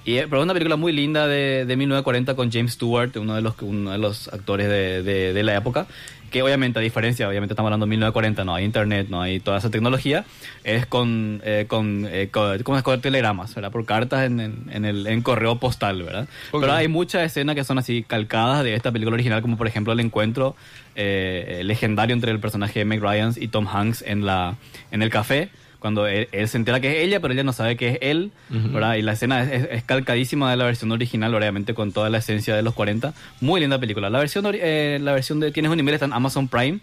Y, 0.04 0.18
eh, 0.18 0.26
pero 0.30 0.36
es 0.36 0.44
una 0.44 0.52
película 0.52 0.76
muy 0.76 0.92
linda 0.92 1.26
de, 1.26 1.64
de 1.64 1.76
1940 1.76 2.36
con 2.36 2.52
James 2.52 2.74
Stewart, 2.74 3.10
uno 3.16 3.34
de 3.34 3.42
los, 3.42 3.60
uno 3.60 3.90
de 3.90 3.98
los 3.98 4.28
actores 4.28 4.68
de, 4.68 5.02
de, 5.02 5.32
de 5.32 5.42
la 5.42 5.56
época. 5.56 5.88
Que 6.30 6.42
obviamente, 6.42 6.78
a 6.78 6.82
diferencia, 6.82 7.28
obviamente 7.28 7.52
estamos 7.54 7.68
hablando 7.68 7.86
de 7.86 7.90
1940, 7.90 8.44
no 8.44 8.54
hay 8.54 8.64
internet, 8.64 9.06
no 9.08 9.20
hay 9.22 9.40
toda 9.40 9.58
esa 9.58 9.70
tecnología. 9.70 10.24
Es 10.64 10.86
con, 10.86 11.40
eh, 11.44 11.66
con, 11.68 12.06
eh, 12.10 12.28
co- 12.30 12.52
¿cómo 12.64 12.76
es? 12.76 12.82
Con 12.82 13.00
telegramas, 13.00 13.54
¿verdad? 13.54 13.70
Por 13.70 13.84
cartas 13.86 14.24
en, 14.26 14.40
en, 14.40 14.64
en 14.72 14.84
el 14.84 15.06
en 15.06 15.22
correo 15.22 15.58
postal, 15.58 16.02
¿verdad? 16.02 16.28
Ok. 16.50 16.60
Pero 16.60 16.72
hay 16.72 16.88
muchas 16.88 17.22
escenas 17.22 17.54
que 17.54 17.64
son 17.64 17.78
así 17.78 18.02
calcadas 18.06 18.64
de 18.64 18.74
esta 18.74 18.90
película 18.92 19.14
original, 19.14 19.40
como 19.42 19.56
por 19.56 19.66
ejemplo 19.66 19.92
el 19.92 20.00
encuentro 20.00 20.56
eh, 20.94 21.60
legendario 21.64 22.14
entre 22.14 22.32
el 22.32 22.40
personaje 22.40 22.80
de 22.80 22.84
Meg 22.84 23.00
Ryan 23.00 23.32
y 23.36 23.48
Tom 23.48 23.66
Hanks 23.68 24.02
en, 24.06 24.24
la, 24.26 24.56
en 24.90 25.02
el 25.02 25.10
café, 25.10 25.50
cuando 25.86 26.06
él, 26.06 26.28
él 26.32 26.48
se 26.48 26.56
entera 26.56 26.80
que 26.80 26.88
es 26.98 27.06
ella, 27.06 27.20
pero 27.20 27.32
ella 27.32 27.44
no 27.44 27.52
sabe 27.52 27.76
que 27.76 27.88
es 27.90 27.98
él. 28.00 28.30
¿verdad? 28.72 28.94
Y 28.96 29.02
la 29.02 29.12
escena 29.12 29.42
es, 29.42 29.52
es- 29.62 29.68
es 29.70 29.82
calcadísima 29.84 30.50
de 30.50 30.56
la 30.56 30.64
versión 30.64 30.90
original, 30.92 31.34
obviamente 31.34 31.74
con 31.74 31.92
toda 31.92 32.10
la 32.10 32.18
esencia 32.18 32.54
de 32.56 32.62
los 32.62 32.74
40. 32.74 33.14
Muy 33.40 33.60
linda 33.60 33.78
película. 33.78 34.10
La 34.10 34.18
versión, 34.18 34.44
eh, 34.52 34.98
la 35.00 35.12
versión 35.12 35.40
de 35.40 35.50
Tienes 35.52 35.70
un 35.72 35.78
email 35.80 35.94
está 35.94 36.06
en 36.06 36.12
Amazon 36.12 36.48
Prime. 36.48 36.80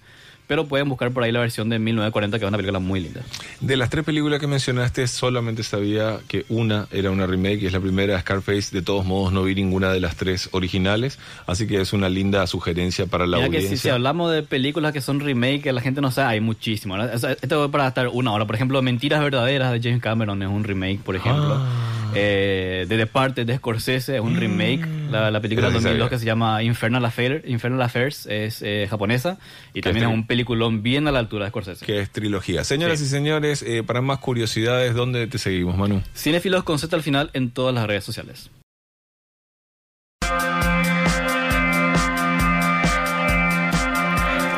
Pero 0.54 0.68
pueden 0.68 0.88
buscar 0.88 1.10
por 1.10 1.24
ahí 1.24 1.32
la 1.32 1.40
versión 1.40 1.68
de 1.70 1.80
1940, 1.80 2.38
que 2.38 2.46
es 2.46 2.48
una 2.48 2.58
película 2.58 2.78
muy 2.78 3.00
linda. 3.00 3.22
De 3.60 3.76
las 3.76 3.90
tres 3.90 4.06
películas 4.06 4.40
que 4.40 4.46
mencionaste, 4.46 5.08
solamente 5.08 5.64
sabía 5.64 6.20
que 6.28 6.46
una 6.48 6.88
era 6.92 7.10
una 7.10 7.26
remake, 7.26 7.64
y 7.64 7.66
es 7.66 7.74
la 7.74 7.80
primera, 7.80 8.22
Scarface. 8.22 8.70
De 8.72 8.84
todos 8.84 9.04
modos, 9.04 9.34
no 9.34 9.42
vi 9.42 9.56
ninguna 9.56 9.92
de 9.92 10.00
las 10.00 10.16
tres 10.16 10.50
originales, 10.52 11.18
así 11.48 11.66
que 11.66 11.82
es 11.82 11.92
una 11.92 12.08
linda 12.08 12.46
sugerencia 12.46 13.08
para 13.08 13.26
la 13.26 13.38
Mira 13.38 13.50
que 13.50 13.56
audiencia. 13.58 13.78
si, 13.78 13.82
si 13.82 13.90
hablamos 13.90 14.32
de 14.32 14.44
películas 14.44 14.94
que 14.94 15.02
son 15.02 15.22
remake, 15.22 15.64
que 15.64 15.74
la 15.74 15.82
gente 15.82 16.02
no 16.02 16.12
sabe, 16.12 16.34
hay 16.34 16.40
muchísimo. 16.40 16.98
¿no? 16.98 17.06
O 17.06 17.18
sea, 17.18 17.32
Esto 17.32 17.66
es 17.66 17.72
para 17.72 17.88
estar 17.88 18.10
una 18.10 18.32
hora. 18.32 18.46
Por 18.46 18.54
ejemplo, 18.54 18.80
Mentiras 18.84 19.24
Verdaderas 19.24 19.72
de 19.72 19.82
James 19.82 20.04
Cameron 20.04 20.44
es 20.44 20.50
un 20.50 20.64
remake, 20.64 21.00
por 21.00 21.16
ejemplo. 21.16 21.56
Ah. 21.58 21.93
Eh, 22.16 22.86
de 22.88 22.98
Departed 22.98 23.46
de 23.46 23.58
Scorsese 23.58 24.16
es 24.16 24.22
un 24.22 24.36
remake. 24.36 24.86
La, 25.12 25.32
la 25.32 25.40
película 25.42 25.68
sí 25.70 25.74
2002 25.76 25.98
sabía. 26.00 26.10
que 26.10 26.20
se 26.20 26.26
llama 26.26 26.64
Infernal, 26.64 27.04
Affair, 27.06 27.44
Infernal 27.48 27.82
Affairs 27.82 28.26
es 28.28 28.62
eh, 28.62 28.88
japonesa. 28.90 29.38
Y 29.74 29.82
también 29.82 30.06
es 30.06 30.10
es 30.12 30.16
un 30.16 30.28
peliculón 30.28 30.84
bien 30.84 31.08
a 31.08 31.12
la 31.12 31.20
altura 31.20 31.46
de 31.46 31.50
Scorsese. 31.52 31.86
Que 31.86 32.00
es 32.00 32.10
trilogía. 32.10 32.64
Señoras 32.64 33.00
Sí. 33.00 33.06
y 33.06 33.08
señores, 33.08 33.64
eh, 33.64 33.84
para 33.84 34.02
más 34.02 34.20
curiosidades, 34.20 34.94
¿dónde 34.94 35.28
te 35.28 35.38
seguimos, 35.38 35.78
Manu? 35.78 36.02
Cinefilos 36.16 36.64
con 36.64 36.80
Z 36.80 36.96
al 36.96 37.04
final 37.04 37.30
en 37.34 37.52
todas 37.52 37.74
las 37.74 37.88
redes 37.88 38.04
sociales. 38.04 38.50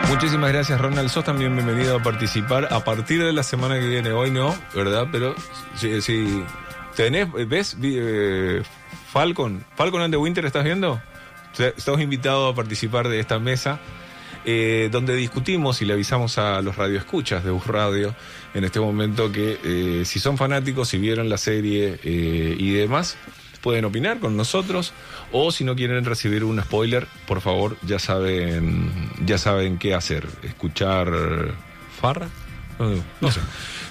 Muchísimas 0.10 0.52
gracias, 0.54 0.80
Ronald. 0.80 1.10
Sos 1.10 1.26
también 1.26 1.54
bienvenido 1.56 1.98
a 1.98 2.04
participar 2.04 2.72
a 2.72 2.84
partir 2.84 3.22
de 3.24 3.34
la 3.34 3.44
semana 3.44 3.76
que 3.80 3.88
viene. 3.88 4.12
Hoy 4.12 4.32
no, 4.32 4.56
¿verdad? 4.74 5.08
Pero 5.12 5.36
si 5.76 6.44
tenés, 6.96 7.28
¿ves? 7.48 7.78
Eh, 7.82 8.62
Falcon, 9.12 9.64
Falcon 9.76 10.02
and 10.02 10.14
the 10.14 10.18
Winter, 10.18 10.46
¿estás 10.46 10.64
viendo? 10.64 11.02
Estamos 11.58 12.02
invitados 12.02 12.52
a 12.52 12.56
participar 12.56 13.08
de 13.08 13.20
esta 13.20 13.40
mesa. 13.40 13.80
eh, 14.46 14.90
donde 14.92 15.16
discutimos 15.16 15.82
y 15.82 15.86
le 15.86 15.94
avisamos 15.94 16.38
a 16.38 16.62
los 16.62 16.76
radioescuchas 16.76 17.44
de 17.44 17.52
Bus 17.52 17.66
Radio 17.66 18.16
en 18.54 18.64
este 18.64 18.80
momento 18.80 19.32
que 19.32 19.58
eh, 19.64 20.06
si 20.06 20.20
son 20.20 20.38
fanáticos, 20.38 20.90
si 20.90 21.00
vieron 21.00 21.30
la 21.30 21.38
serie 21.38 22.00
eh, 22.04 22.56
y 22.58 22.72
demás, 22.72 23.18
pueden 23.62 23.86
opinar 23.86 24.20
con 24.20 24.38
nosotros 24.38 24.94
o 25.32 25.52
si 25.52 25.64
no 25.64 25.76
quieren 25.76 26.06
recibir 26.06 26.44
un 26.44 26.62
spoiler, 26.62 27.08
por 27.28 27.42
favor, 27.42 27.76
ya 27.82 27.98
saben, 27.98 28.92
ya 29.26 29.40
saben 29.40 29.80
qué 29.80 29.96
hacer. 29.96 30.28
Escuchar 30.44 31.10
Farra, 32.00 32.30
no, 32.78 33.04
no 33.22 33.32
sé. 33.32 33.40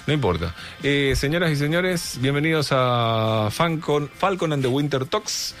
No 0.07 0.13
importa. 0.13 0.53
Eh, 0.83 1.13
señoras 1.15 1.51
y 1.51 1.55
señores, 1.55 2.19
bienvenidos 2.21 2.67
a 2.71 3.49
Falcon, 3.51 4.09
Falcon 4.15 4.53
and 4.53 4.61
the 4.61 4.67
Winter 4.69 5.05
Talks. 5.05 5.55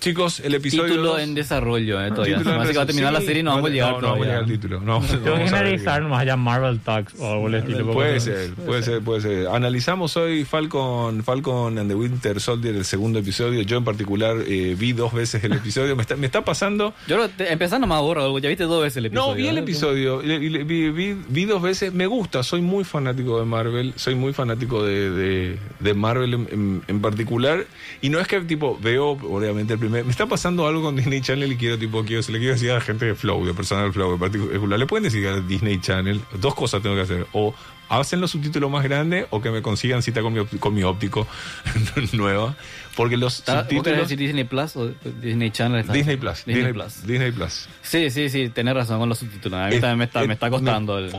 Chicos, 0.00 0.40
el 0.40 0.54
episodio. 0.54 0.84
Título 0.86 1.08
dos- 1.10 1.20
en 1.20 1.34
desarrollo, 1.34 2.02
eh, 2.02 2.08
todavía. 2.10 2.38
Título 2.38 2.54
en 2.56 2.60
Así 2.62 2.70
que 2.72 2.76
va 2.78 2.82
a 2.82 2.86
terminar 2.86 3.12
la 3.12 3.20
sí, 3.20 3.26
serie 3.26 3.40
y 3.40 3.42
no 3.42 3.50
vamos 3.50 3.70
a 3.70 3.72
llegar 3.72 3.92
no, 3.92 4.00
no 4.00 4.06
vamos 4.08 4.08
a 4.08 4.08
todavía. 4.08 4.24
llegar 4.26 4.42
al 4.44 4.50
título. 4.50 4.80
No, 4.80 5.00
que 5.00 5.30
vamos 5.30 5.52
a 5.52 5.56
ver 5.56 5.64
analizar 5.66 6.02
más 6.04 6.20
allá 6.22 6.36
Marvel 6.36 6.80
Talks 6.80 7.14
o 7.20 7.30
algo 7.32 7.48
estilo. 7.50 7.92
Puede 7.92 8.18
ser, 8.20 8.54
puede 8.54 8.82
ser, 8.82 9.02
puede 9.02 9.20
ser. 9.20 9.48
Analizamos 9.48 10.16
hoy 10.16 10.44
Falcon, 10.46 11.22
Falcon 11.22 11.78
and 11.78 11.90
the 11.90 11.94
Winter 11.94 12.40
Soldier, 12.40 12.74
el 12.76 12.86
segundo 12.86 13.18
episodio. 13.18 13.60
Yo 13.60 13.76
en 13.76 13.84
particular 13.84 14.36
eh, 14.46 14.74
vi 14.78 14.94
dos 14.94 15.12
veces 15.12 15.44
el 15.44 15.52
episodio. 15.52 15.94
Me 15.96 16.02
está, 16.02 16.16
me 16.16 16.24
está 16.24 16.42
pasando. 16.46 16.94
Yo 17.06 17.28
te- 17.28 17.52
empezando 17.52 17.86
más 17.86 18.00
borro, 18.00 18.38
ya 18.38 18.48
viste 18.48 18.64
dos 18.64 18.82
veces 18.82 18.96
el 18.96 19.06
episodio. 19.06 19.28
No, 19.32 19.34
vi 19.36 19.48
el 19.48 19.58
episodio. 19.58 20.22
y- 20.24 20.32
y- 20.32 20.60
Vi, 20.64 20.90
vi- 20.90 21.16
vi 21.28 21.44
dos 21.44 21.60
veces. 21.60 21.92
Me 21.92 22.06
gusta. 22.06 22.42
Soy 22.42 22.62
muy 22.62 22.84
fanático 22.84 23.38
de 23.38 23.44
Marvel. 23.44 23.92
Soy 23.96 24.14
muy 24.14 24.32
fanático 24.32 24.82
de, 24.82 25.10
de- 25.10 25.58
de 25.78 25.94
Marvel 25.94 26.32
en, 26.32 26.48
en- 26.50 26.82
en 26.88 27.00
particular. 27.02 27.66
Y 28.00 28.08
no 28.08 28.18
es 28.18 28.26
que, 28.26 28.40
tipo, 28.40 28.78
veo, 28.82 29.10
obviamente, 29.10 29.74
el 29.74 29.78
primer. 29.78 29.89
Me 29.90 30.10
está 30.10 30.26
pasando 30.26 30.66
algo 30.66 30.82
con 30.82 30.96
Disney 30.96 31.20
Channel 31.20 31.50
y 31.50 31.56
quiero, 31.56 31.78
tipo, 31.78 32.04
quiero, 32.04 32.22
se 32.22 32.32
le 32.32 32.38
quiero 32.38 32.54
decir 32.54 32.70
a 32.70 32.74
la 32.74 32.80
gente 32.80 33.06
de 33.06 33.14
Flow, 33.14 33.44
de 33.44 33.54
personal 33.54 33.92
Flow 33.92 34.14
en 34.14 34.18
particular. 34.18 34.78
Le 34.78 34.86
pueden 34.86 35.04
decir 35.04 35.26
a 35.26 35.40
Disney 35.40 35.80
Channel. 35.80 36.20
Dos 36.38 36.54
cosas 36.54 36.82
tengo 36.82 36.94
que 36.94 37.02
hacer. 37.02 37.26
O 37.32 37.54
hacen 37.88 38.20
los 38.20 38.30
subtítulos 38.30 38.70
más 38.70 38.84
grandes 38.84 39.26
o 39.30 39.42
que 39.42 39.50
me 39.50 39.62
consigan 39.62 40.00
cita 40.02 40.22
con 40.22 40.32
mi, 40.32 40.44
con 40.44 40.72
mi 40.72 40.84
óptico 40.84 41.26
nueva. 42.12 42.56
Porque 42.96 43.16
los 43.16 43.38
¿Está- 43.38 43.54
¿Vos 43.54 43.62
querés 43.68 43.78
subtítulos. 43.82 44.08
decir 44.08 44.18
Disney 44.18 44.44
Plus 44.44 44.76
o 44.76 44.90
Disney 45.22 45.50
Channel? 45.50 45.86
Disney 45.92 46.16
Plus. 46.16 46.44
Disney, 46.44 46.54
Disney 46.56 46.72
Plus. 46.72 47.06
Disney 47.06 47.32
Plus. 47.32 47.68
Sí, 47.82 48.10
sí, 48.10 48.28
sí, 48.28 48.48
tenés 48.50 48.74
razón 48.74 48.98
con 48.98 49.08
los 49.08 49.18
subtítulos. 49.18 49.58
A 49.60 49.68
mí 49.68 49.74
Es- 49.76 49.80
también 49.80 49.98
me 49.98 50.04
está, 50.04 50.22
es- 50.22 50.28
me 50.28 50.34
está 50.34 50.50
costando. 50.50 50.98
el- 50.98 51.12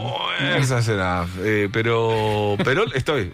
Esa 0.58 0.82
será. 0.82 1.26
Eh, 1.40 1.70
pero, 1.72 2.56
pero 2.64 2.86
estoy. 2.94 3.32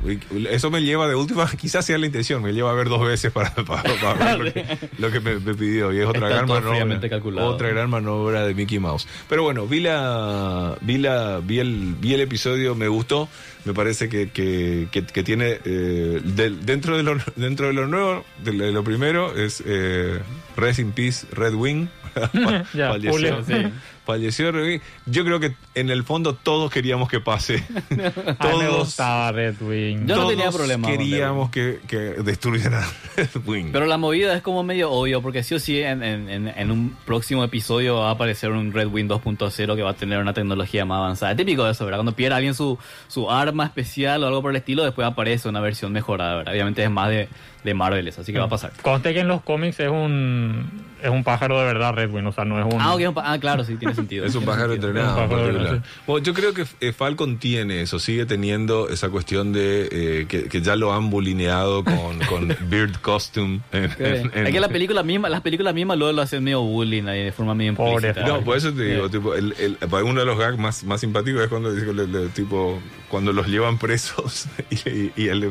Eso 0.50 0.70
me 0.72 0.82
lleva 0.82 1.08
de 1.08 1.16
última, 1.16 1.50
quizás 1.60 1.86
sea 1.86 1.98
la 1.98 2.06
intención, 2.06 2.42
me 2.44 2.54
lleva 2.54 2.72
a 2.72 2.74
ver 2.74 2.90
dos 2.90 3.06
veces 3.06 3.32
para, 3.32 3.50
para- 3.56 3.84
para 4.02 4.38
ver 4.38 4.40
lo 4.46 4.54
que, 4.54 4.66
lo 5.00 5.12
que 5.12 5.20
me, 5.20 5.40
me 5.40 5.54
pidió. 5.56 5.92
Y 5.94 6.00
es 6.00 6.06
otra 6.06 6.28
Está 6.30 6.46
gran 6.46 6.48
manobra. 6.48 7.10
calculado. 7.10 7.48
Otra 7.50 7.70
gran 7.70 7.90
manobra 7.90 8.46
de 8.46 8.54
Mickey 8.54 8.80
Mouse. 8.80 9.08
Pero 9.28 9.44
bueno, 9.44 9.68
vi 9.68 9.80
la, 9.82 10.76
vi 10.82 10.98
la, 10.98 11.40
vi 11.44 11.60
el, 11.60 11.96
vi 12.00 12.14
el 12.14 12.22
episodio, 12.22 12.76
me 12.76 12.88
gustó. 12.88 13.28
Me 13.66 13.74
parece 13.74 14.08
que, 14.08 14.30
que, 14.30 14.88
que- 14.92 15.04
que 15.06 15.24
tiene 15.24 15.60
eh, 15.66 16.22
dentro 16.24 16.96
de 16.96 17.04
lo 17.04 17.18
dentro 17.36 17.68
de 17.68 17.74
lo 17.74 17.86
nuevo, 17.88 18.24
lo, 18.46 18.66
de 18.66 18.72
lo 18.72 18.84
primero 18.84 19.36
es 19.36 19.64
eh, 19.66 20.20
Rest 20.56 20.80
in 20.80 20.92
Peace, 20.92 21.26
Red 21.32 21.54
Wing. 21.54 21.88
Ya, 22.74 22.90
falleció, 22.90 23.12
Julio. 23.12 23.44
Sí. 23.46 23.72
falleció 24.08 24.52
Red 24.52 24.64
Wing. 24.66 24.80
Yo 25.06 25.24
creo 25.24 25.40
que 25.40 25.54
en 25.76 25.92
el 25.92 26.04
fondo 26.04 26.34
todos 26.34 26.72
queríamos 26.72 27.10
que 27.10 27.20
pase. 27.20 27.64
Me 27.92 28.10
todos 28.36 28.80
gustaba 28.80 29.32
Red 29.32 29.62
Wing. 29.62 30.08
Yo 30.08 30.16
no 30.16 30.28
tenía 30.28 30.50
problema 30.50 30.88
con 30.88 30.98
Queríamos 30.98 31.50
que, 31.52 31.80
que 31.88 31.98
destruyeran 31.98 32.84
Red 33.16 33.30
Wing. 33.46 33.66
Pero 33.72 33.86
la 33.86 33.98
movida 33.98 34.34
es 34.36 34.42
como 34.42 34.64
medio 34.64 34.90
obvio, 34.92 35.22
porque 35.22 35.44
sí 35.44 35.54
o 35.54 35.60
sí 35.60 35.80
en, 35.82 36.02
en- 36.02 36.30
en- 36.30 36.48
en 36.48 36.72
un 36.72 36.96
próximo 37.06 37.44
episodio 37.44 37.98
va 37.98 38.08
a 38.10 38.12
aparecer 38.14 38.50
un 38.52 38.72
Red 38.74 38.88
Wing 38.88 39.08
2.0 39.08 39.76
que 39.76 39.82
va 39.84 39.92
a 39.92 39.94
tener 39.94 40.20
una 40.20 40.34
tecnología 40.34 40.86
más 40.86 40.98
avanzada. 40.98 41.32
Es 41.34 41.38
típico 41.38 41.64
de 41.66 41.72
eso, 41.74 41.86
¿verdad? 41.86 42.00
Cuando 42.00 42.14
pierde 42.16 42.36
alguien 42.36 42.56
su, 42.56 42.80
su 43.10 43.30
arma 43.30 43.66
especial 43.66 44.24
o 44.24 44.28
algo 44.28 44.42
por 44.42 44.52
el 44.52 44.58
estilo, 44.58 44.84
después 44.84 45.06
aparece 45.06 45.50
una 45.50 45.60
versión 45.60 45.92
mejorada, 45.92 46.38
¿verdad? 46.38 46.54
Obviamente 46.54 46.84
es 46.84 46.90
más 46.90 47.10
de, 47.10 47.28
de 47.64 47.74
Marvel, 47.74 48.08
eso, 48.08 48.22
así 48.22 48.32
que 48.32 48.40
va 48.40 48.46
a 48.46 48.50
pasar. 48.50 48.72
Conste 48.82 49.14
que 49.14 49.20
en 49.20 49.28
los 49.28 49.42
cómics 49.42 49.80
es 49.82 49.90
un 49.90 50.88
es 51.04 51.10
un 51.12 51.24
pájaro 51.24 51.60
de 51.60 51.66
verdad 51.66 51.94
Red 51.94 52.10
Wing, 52.12 52.26
o 52.26 52.32
sea, 52.32 52.44
no 52.46 52.58
es 52.60 52.66
un... 52.74 52.82
Ah, 52.82 52.96
ok, 52.96 53.02
un 53.10 53.14
ah, 53.18 53.38
claro, 53.40 53.64
sí, 53.64 53.76
tiene 53.76 53.94
sentido. 53.98 54.26
Es 54.26 54.34
un 54.36 54.46
pájaro 54.46 54.74
entrenado. 54.74 55.24
Un 55.24 55.30
pájaro 55.30 55.82
Bueno, 56.08 56.24
yo 56.26 56.34
creo 56.34 56.54
que 56.54 56.66
eh, 56.82 56.94
Falcon 56.94 57.38
tiene 57.38 57.82
eso, 57.82 58.00
sigue 58.00 58.26
teniendo 58.26 58.88
esa 58.90 59.10
cuestión 59.10 59.52
de 59.54 59.90
eh, 59.92 60.26
que, 60.28 60.46
que 60.46 60.62
ya 60.62 60.76
lo 60.78 60.94
han 60.94 61.10
bulineado 61.10 61.84
con, 61.84 62.20
con 62.30 62.56
Beard 62.70 63.00
Costume. 63.02 63.60
en- 63.72 63.92
en- 64.00 64.32
en- 64.34 64.48
Es 64.48 64.54
que 64.54 64.60
la 64.60 64.70
película 64.70 65.04
misma, 65.04 65.28
las 65.30 65.42
películas 65.42 65.74
mismas 65.74 65.98
luego 65.98 66.14
lo 66.14 66.22
hacen 66.22 66.44
medio 66.44 66.62
bullying 66.62 67.04
ahí 67.08 67.24
de 67.26 67.32
forma 67.32 67.54
medio 67.54 67.76
Pobre. 67.76 68.14
No, 68.26 68.42
por 68.42 68.56
eso 68.58 68.72
te 68.74 68.84
digo, 68.84 69.10
tipo, 69.10 69.36
el, 69.36 69.54
el- 69.60 69.78
uno 70.04 70.20
de 70.22 70.26
los 70.26 70.38
gags 70.38 70.58
más, 70.58 70.84
más 70.86 71.02
simpáticos 71.02 71.42
es 71.42 71.48
cuando 71.50 71.74
dice, 71.74 71.92
le- 71.94 72.08
le- 72.08 72.28
tipo, 72.30 72.82
cuando 73.10 73.34
los 73.34 73.48
llevan 73.48 73.78
presos 73.78 74.46
y, 74.70 74.90
y, 74.90 75.12
y 75.16 75.28
él 75.28 75.40
le- 75.42 75.50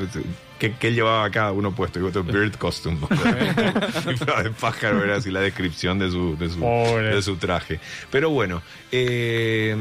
¿qué, 0.59 0.75
qué 0.79 0.93
llevaba 0.93 1.31
cada 1.31 1.53
uno 1.53 1.73
puesto? 1.73 1.99
Digo, 1.99 2.23
Bird 2.23 2.55
costume. 2.57 2.99
De 4.43 4.51
pájaro 4.51 5.03
era 5.05 5.17
así 5.17 5.31
la 5.31 5.41
descripción 5.41 5.99
de 5.99 6.11
su, 6.11 6.37
de 6.37 6.49
su, 6.51 6.61
de 6.61 7.23
su 7.23 7.37
traje. 7.37 7.81
Pero 8.11 8.31
bueno, 8.31 8.63
eh, 8.93 9.75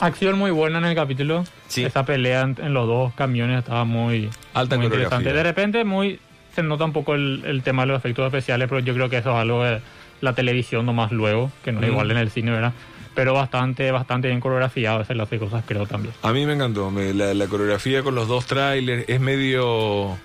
Acción 0.00 0.36
muy 0.36 0.50
buena 0.50 0.78
en 0.78 0.84
el 0.86 0.94
capítulo. 0.96 1.44
Sí. 1.68 1.84
Esa 1.84 2.04
pelea 2.04 2.42
en, 2.42 2.74
los 2.74 2.88
dos 2.88 3.14
camiones 3.14 3.60
estaba 3.60 3.84
muy, 3.84 4.30
Alta 4.52 4.76
muy 4.76 4.86
interesante. 4.86 5.32
De 5.32 5.42
repente 5.42 5.84
muy 5.84 6.18
se 6.54 6.62
nota 6.62 6.84
un 6.84 6.92
poco 6.92 7.14
el, 7.14 7.42
el 7.46 7.62
tema 7.62 7.82
de 7.82 7.88
los 7.88 7.98
efectos 7.98 8.26
especiales, 8.26 8.68
pero 8.68 8.80
yo 8.80 8.94
creo 8.94 9.08
que 9.08 9.18
eso 9.18 9.30
es 9.30 9.36
algo 9.36 9.62
de 9.64 9.80
la 10.20 10.34
televisión 10.34 10.86
nomás 10.86 11.12
luego, 11.12 11.50
que 11.64 11.72
no 11.72 11.80
es 11.80 11.86
Mm. 11.86 11.90
igual 11.92 12.10
en 12.10 12.16
el 12.18 12.30
cine, 12.30 12.50
¿verdad? 12.50 12.72
Pero 13.14 13.34
bastante, 13.34 13.90
bastante 13.90 14.28
bien 14.28 14.40
coreografiado, 14.40 15.02
lo 15.14 15.24
hace 15.24 15.38
cosas 15.38 15.64
creo 15.66 15.86
también. 15.86 16.14
A 16.22 16.32
mí 16.32 16.46
me 16.46 16.54
encantó. 16.54 16.90
la, 17.12 17.34
la 17.34 17.46
coreografía 17.46 18.02
con 18.02 18.14
los 18.14 18.26
dos 18.28 18.46
trailers 18.46 19.04
es 19.08 19.20
medio. 19.20 20.16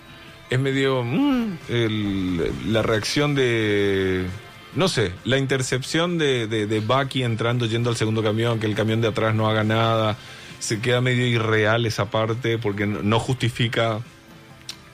Es 0.49 0.59
medio. 0.59 1.03
mm, 1.03 1.57
el- 1.69 2.51
la 2.73 2.81
reacción 2.81 3.35
de. 3.35 4.25
No 4.75 4.87
sé, 4.87 5.11
la 5.25 5.37
intercepción 5.37 6.17
de, 6.17 6.47
de, 6.47 6.67
de 6.67 6.79
Bucky 6.81 7.23
entrando, 7.23 7.65
yendo 7.65 7.89
al 7.89 7.95
segundo 7.97 8.21
camión, 8.23 8.59
que 8.59 8.67
el 8.67 8.75
camión 8.75 9.01
de 9.01 9.07
atrás 9.07 9.33
no 9.35 9.49
haga 9.49 9.63
nada. 9.63 10.15
Se 10.59 10.79
queda 10.79 11.01
medio 11.01 11.25
irreal 11.27 11.85
esa 11.85 12.09
parte 12.09 12.57
porque 12.57 12.85
no 12.87 13.19
justifica. 13.19 13.99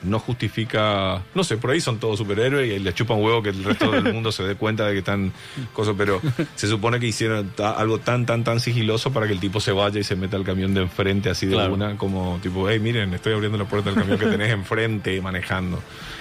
No 0.04 0.18
justifica. 0.18 1.22
No 1.34 1.44
sé, 1.44 1.56
por 1.56 1.70
ahí 1.70 1.80
son 1.80 1.98
todos 1.98 2.18
superhéroes 2.18 2.70
y 2.72 2.78
le 2.78 2.92
chupan 2.94 3.20
huevo 3.22 3.42
que 3.42 3.50
el 3.50 3.64
resto 3.64 3.90
del 3.90 4.12
mundo 4.12 4.30
se 4.32 4.42
dé 4.42 4.54
cuenta 4.54 4.86
de 4.86 4.92
que 4.92 4.98
están 4.98 5.32
cosas, 5.72 5.94
pero 5.96 6.20
se 6.54 6.68
supone 6.68 7.00
que 7.00 7.06
hicieron 7.06 7.50
algo 7.58 7.98
tan, 7.98 8.26
tan, 8.26 8.44
tan 8.44 8.60
sigiloso 8.60 9.12
para 9.12 9.26
que 9.26 9.32
el 9.32 9.40
tipo 9.40 9.60
se 9.60 9.72
vaya 9.72 9.98
y 10.00 10.04
se 10.04 10.16
meta 10.16 10.36
al 10.36 10.44
camión 10.44 10.74
de 10.74 10.82
enfrente 10.82 11.30
así 11.30 11.46
de 11.46 11.54
Claro. 11.54 11.74
una, 11.74 11.96
como 11.96 12.38
tipo, 12.42 12.68
hey, 12.68 12.78
miren, 12.78 13.14
estoy 13.14 13.32
abriendo 13.32 13.58
la 13.58 13.64
puerta 13.64 13.90
del 13.90 13.98
camión 13.98 14.18
que 14.18 14.26
tenés 14.26 14.50
enfrente 14.50 15.20
manejando. 15.20 15.80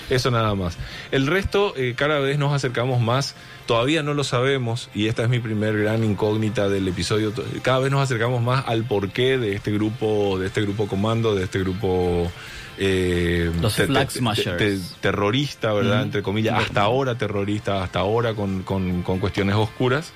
Eso 0.10 0.30
nada 0.32 0.54
más. 0.54 0.78
El 1.12 1.28
resto, 1.28 1.74
eh, 1.78 1.94
cada 1.96 2.20
vez 2.20 2.38
nos 2.38 2.54
acercamos 2.54 3.02
más. 3.02 3.36
Todavía 3.66 4.04
no 4.04 4.14
lo 4.14 4.24
sabemos 4.26 4.90
y 4.94 5.08
esta 5.08 5.24
es 5.24 5.30
mi 5.30 5.40
primer 5.40 5.78
gran 5.78 6.04
incógnita 6.04 6.68
del 6.68 6.88
episodio. 6.88 7.32
Cada 7.62 7.80
vez 7.80 7.92
nos 7.92 8.02
acercamos 8.02 8.42
más 8.44 8.66
al 8.68 8.84
porqué 8.84 9.38
de 9.38 9.56
este 9.56 9.72
grupo, 9.72 10.38
de 10.38 10.48
este 10.48 10.62
grupo 10.62 10.88
comando, 10.88 11.34
de 11.34 11.46
este 11.46 11.60
grupo 11.60 12.30
eh, 12.78 13.52
Los 13.62 13.76
te- 13.76 13.86
Flag 13.88 14.08
te- 14.10 14.20
Smashers. 14.20 14.58
te- 14.58 14.80
terrorista, 15.02 15.74
¿verdad? 15.74 16.00
Mm. 16.00 16.04
Entre 16.04 16.22
comillas, 16.24 16.62
hasta 16.64 16.82
ahora 16.82 17.18
terrorista, 17.18 17.84
hasta 17.84 18.00
ahora 18.00 18.34
con, 18.34 18.64
con- 18.64 19.04
con 19.04 19.20
cuestiones 19.20 19.56
oscuras. 19.56 20.12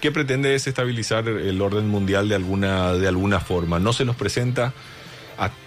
que 0.00 0.10
pretende 0.10 0.48
desestabilizar 0.48 1.28
el 1.28 1.60
orden 1.62 1.86
mundial 1.88 2.28
de 2.28 2.34
alguna, 2.34 2.92
de 2.94 3.06
alguna 3.06 3.38
forma. 3.38 3.78
No 3.78 3.92
se 3.92 4.04
los 4.04 4.16
presenta 4.16 4.72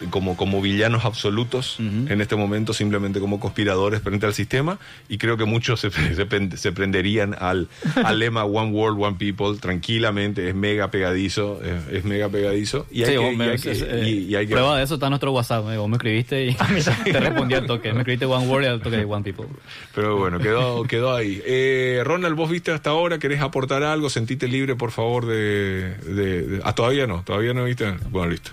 como, 0.09 0.37
como 0.37 0.61
villanos 0.61 1.05
absolutos 1.05 1.79
Ujú. 1.79 2.11
en 2.11 2.21
este 2.21 2.35
momento, 2.35 2.73
simplemente 2.73 3.19
como 3.19 3.39
conspiradores 3.39 4.01
frente 4.01 4.25
al 4.25 4.33
sistema, 4.33 4.79
y 5.09 5.17
creo 5.17 5.37
que 5.37 5.45
muchos 5.45 5.79
se, 5.81 5.89
se, 6.15 6.57
se 6.57 6.71
prenderían 6.71 7.35
al, 7.39 7.67
al 8.03 8.19
lema 8.19 8.43
One 8.45 8.71
World, 8.71 9.01
One 9.03 9.17
People 9.17 9.57
tranquilamente, 9.59 10.47
es 10.49 10.55
mega 10.55 10.91
pegadizo, 10.91 11.59
es, 11.63 11.97
es 11.97 12.05
mega 12.05 12.29
pegadizo, 12.29 12.85
y 12.91 13.03
hay 13.03 13.09
Sí, 13.11 13.17
que... 13.17 13.33
y 13.33 13.41
hay 13.41 13.57
que- 13.59 13.71
es- 13.71 13.81
eh, 13.81 14.01
y- 14.05 14.09
y 14.31 14.35
hay 14.35 14.47
que- 14.47 14.53
Prueba 14.53 14.77
de 14.77 14.83
eso 14.83 14.93
está 14.95 15.09
nuestro 15.09 15.31
WhatsApp. 15.31 15.65
eh, 15.71 15.77
Vos 15.77 15.89
me 15.89 15.95
escribiste 15.97 16.45
y 16.47 16.53
te 17.11 17.19
respondí 17.19 17.53
al 17.55 17.65
toque. 17.65 17.91
Me 17.93 17.99
escribiste 17.99 18.25
One 18.25 18.47
Word 18.47 18.63
y 18.63 18.67
al 18.67 18.81
toque 18.81 18.97
de 18.97 19.05
One 19.05 19.23
People. 19.23 19.45
Pero 19.93 20.17
bueno, 20.17 20.39
quedó, 20.39 20.83
quedó 20.83 21.13
ahí. 21.15 21.41
Eh, 21.45 22.01
Ronald, 22.03 22.35
vos 22.35 22.49
viste 22.49 22.71
hasta 22.71 22.89
ahora, 22.91 23.17
¿querés 23.19 23.41
aportar 23.41 23.83
algo? 23.83 24.09
Sentite 24.09 24.47
libre, 24.47 24.75
por 24.75 24.91
favor, 24.91 25.25
de... 25.25 25.95
de- 25.95 26.41
de- 26.43 26.61
ah, 26.63 26.73
todavía 26.73 27.07
no, 27.07 27.21
todavía 27.23 27.53
no 27.53 27.63
viste. 27.65 27.91
Bueno, 28.09 28.31
listo. 28.31 28.51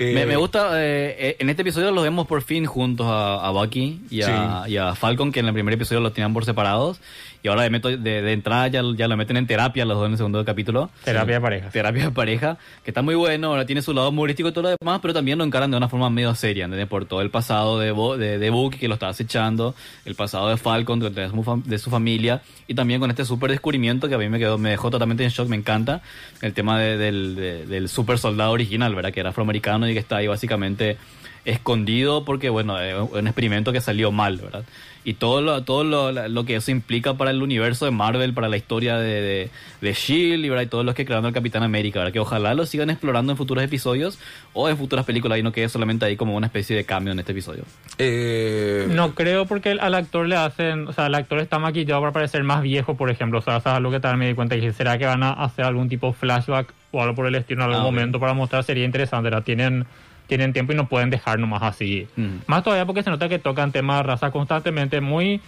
Eh, 0.00 0.14
Me, 0.14 0.24
me 0.26 0.36
gusta, 0.36 0.82
eh, 0.82 1.14
eh, 1.18 1.36
en 1.40 1.50
este 1.50 1.62
episodio 1.62 1.90
los 1.90 2.02
vemos 2.02 2.26
por 2.26 2.40
fin 2.42 2.64
juntos 2.64 3.06
a, 3.06 3.46
a 3.46 3.50
Bucky 3.50 4.00
y 4.10 4.22
a, 4.22 4.64
y 4.68 4.76
a 4.78 4.94
Falcon, 4.94 5.30
que 5.30 5.40
en 5.40 5.46
el 5.46 5.52
primer 5.52 5.74
episodio 5.74 6.00
los 6.00 6.14
tenían 6.14 6.32
por 6.32 6.44
separados. 6.44 7.00
Y 7.42 7.48
ahora 7.48 7.62
de, 7.62 7.70
meto- 7.70 7.88
de, 7.96 8.20
de 8.20 8.32
entrada 8.34 8.68
ya, 8.68 8.82
ya 8.96 9.08
lo 9.08 9.16
meten 9.16 9.38
en 9.38 9.46
terapia 9.46 9.86
los 9.86 9.96
dos 9.96 10.04
en 10.06 10.12
el 10.12 10.18
segundo 10.18 10.44
capítulo. 10.44 10.90
Terapia 11.04 11.36
de 11.36 11.40
pareja. 11.40 11.70
Terapia 11.70 12.04
de 12.04 12.10
pareja, 12.10 12.58
que 12.84 12.90
está 12.90 13.00
muy 13.00 13.14
bueno, 13.14 13.46
ahora 13.48 13.64
tiene 13.64 13.80
su 13.80 13.94
lado 13.94 14.10
humorístico 14.10 14.50
y 14.50 14.52
todo 14.52 14.64
lo 14.70 14.76
demás, 14.78 14.98
pero 15.00 15.14
también 15.14 15.38
lo 15.38 15.44
encaran 15.44 15.70
de 15.70 15.76
una 15.78 15.88
forma 15.88 16.10
medio 16.10 16.34
seria, 16.34 16.66
¿entendés? 16.66 16.86
Por 16.86 17.06
todo 17.06 17.22
el 17.22 17.30
pasado 17.30 17.78
de, 17.78 17.92
Bo- 17.92 18.18
de, 18.18 18.38
de 18.38 18.50
Bucky 18.50 18.76
que 18.78 18.88
lo 18.88 18.94
está 18.94 19.08
acechando, 19.08 19.74
el 20.04 20.16
pasado 20.16 20.50
de 20.50 20.58
Falcon, 20.58 21.00
de, 21.00 21.08
de 21.08 21.30
su, 21.30 21.62
de 21.64 21.78
su 21.78 21.88
familia, 21.88 22.42
y 22.68 22.74
también 22.74 23.00
con 23.00 23.08
este 23.08 23.24
super 23.24 23.50
descubrimiento 23.50 24.06
que 24.10 24.16
a 24.16 24.18
mí 24.18 24.28
me 24.28 24.38
quedó, 24.38 24.58
me 24.58 24.68
dejó 24.68 24.90
totalmente 24.90 25.24
en 25.24 25.30
shock, 25.30 25.48
me 25.48 25.56
encanta, 25.56 26.02
el 26.42 26.52
tema 26.52 26.78
de- 26.78 26.98
del, 26.98 27.36
de- 27.36 27.64
del 27.64 27.88
super 27.88 28.18
soldado 28.18 28.50
original, 28.52 28.94
¿verdad? 28.94 29.12
Que 29.14 29.20
era 29.20 29.30
afroamericano 29.30 29.88
y 29.90 29.94
que 29.94 30.00
está 30.00 30.16
ahí 30.16 30.26
básicamente 30.26 30.96
escondido 31.44 32.24
porque, 32.24 32.50
bueno, 32.50 32.78
es 32.80 32.94
un 33.10 33.26
experimento 33.26 33.72
que 33.72 33.80
salió 33.80 34.12
mal, 34.12 34.36
¿verdad? 34.36 34.62
Y 35.02 35.14
todo 35.14 35.40
lo, 35.40 35.62
todo 35.64 35.82
lo, 35.82 36.12
lo 36.28 36.44
que 36.44 36.56
eso 36.56 36.70
implica 36.70 37.14
para 37.14 37.30
el 37.30 37.42
universo 37.42 37.86
de 37.86 37.90
Marvel, 37.90 38.34
para 38.34 38.50
la 38.50 38.58
historia 38.58 38.98
de, 38.98 39.22
de, 39.22 39.50
de 39.80 39.90
S.H.I.E.L.D. 39.90 40.46
y, 40.46 40.50
¿verdad? 40.50 40.64
y 40.64 40.66
todos 40.66 40.84
los 40.84 40.94
que 40.94 41.06
crearon 41.06 41.24
el 41.24 41.32
Capitán 41.32 41.62
América, 41.62 42.00
¿verdad? 42.00 42.12
Que 42.12 42.20
ojalá 42.20 42.52
lo 42.52 42.66
sigan 42.66 42.90
explorando 42.90 43.32
en 43.32 43.38
futuros 43.38 43.64
episodios 43.64 44.18
o 44.52 44.68
en 44.68 44.76
futuras 44.76 45.06
películas 45.06 45.38
y 45.38 45.42
no 45.42 45.52
quede 45.52 45.70
solamente 45.70 46.04
ahí 46.04 46.16
como 46.16 46.36
una 46.36 46.48
especie 46.48 46.76
de 46.76 46.84
cambio 46.84 47.14
en 47.14 47.18
este 47.18 47.32
episodio. 47.32 47.64
eh, 47.96 48.86
No 48.90 49.14
creo 49.14 49.46
porque 49.46 49.70
al 49.70 49.94
actor 49.94 50.28
le 50.28 50.36
hacen, 50.36 50.86
o 50.88 50.92
sea, 50.92 51.06
el 51.06 51.14
actor 51.14 51.38
está 51.40 51.58
maquillado 51.58 52.02
para 52.02 52.12
parecer 52.12 52.44
más 52.44 52.60
viejo, 52.60 52.94
por 52.98 53.10
ejemplo. 53.10 53.38
O 53.38 53.42
sea, 53.42 53.56
eso 53.56 53.70
es 53.70 53.74
algo 53.76 53.90
que 53.90 54.00
también 54.00 54.18
me 54.18 54.28
di 54.28 54.34
cuenta. 54.34 54.54
Y 54.54 54.60
dije, 54.60 54.74
¿será 54.74 54.98
que 54.98 55.06
van 55.06 55.22
a 55.22 55.32
hacer 55.32 55.64
algún 55.64 55.88
tipo 55.88 56.08
de 56.08 56.12
flashback 56.12 56.74
o 56.92 57.02
algo 57.02 57.14
por 57.14 57.26
el 57.26 57.34
estilo 57.34 57.62
en 57.62 57.70
algún 57.70 57.80
Ah, 57.82 57.84
momento 57.84 58.18
para 58.20 58.34
mostrar? 58.34 58.64
Sería 58.64 58.84
interesante, 58.84 59.24
¿verdad? 59.24 59.42
Tienen, 59.42 59.86
tienen 60.26 60.52
tiempo 60.52 60.72
y 60.72 60.76
no 60.76 60.88
pueden 60.88 61.10
dejar 61.10 61.38
nomás 61.38 61.62
así. 61.62 62.06
Mm. 62.16 62.28
Más 62.46 62.62
todavía 62.62 62.86
porque 62.86 63.02
se 63.02 63.10
nota 63.10 63.28
que 63.28 63.38
tocan 63.38 63.72
temas 63.72 63.98
de 63.98 64.02
raza 64.04 64.30
constantemente, 64.30 65.00
muy 65.00 65.40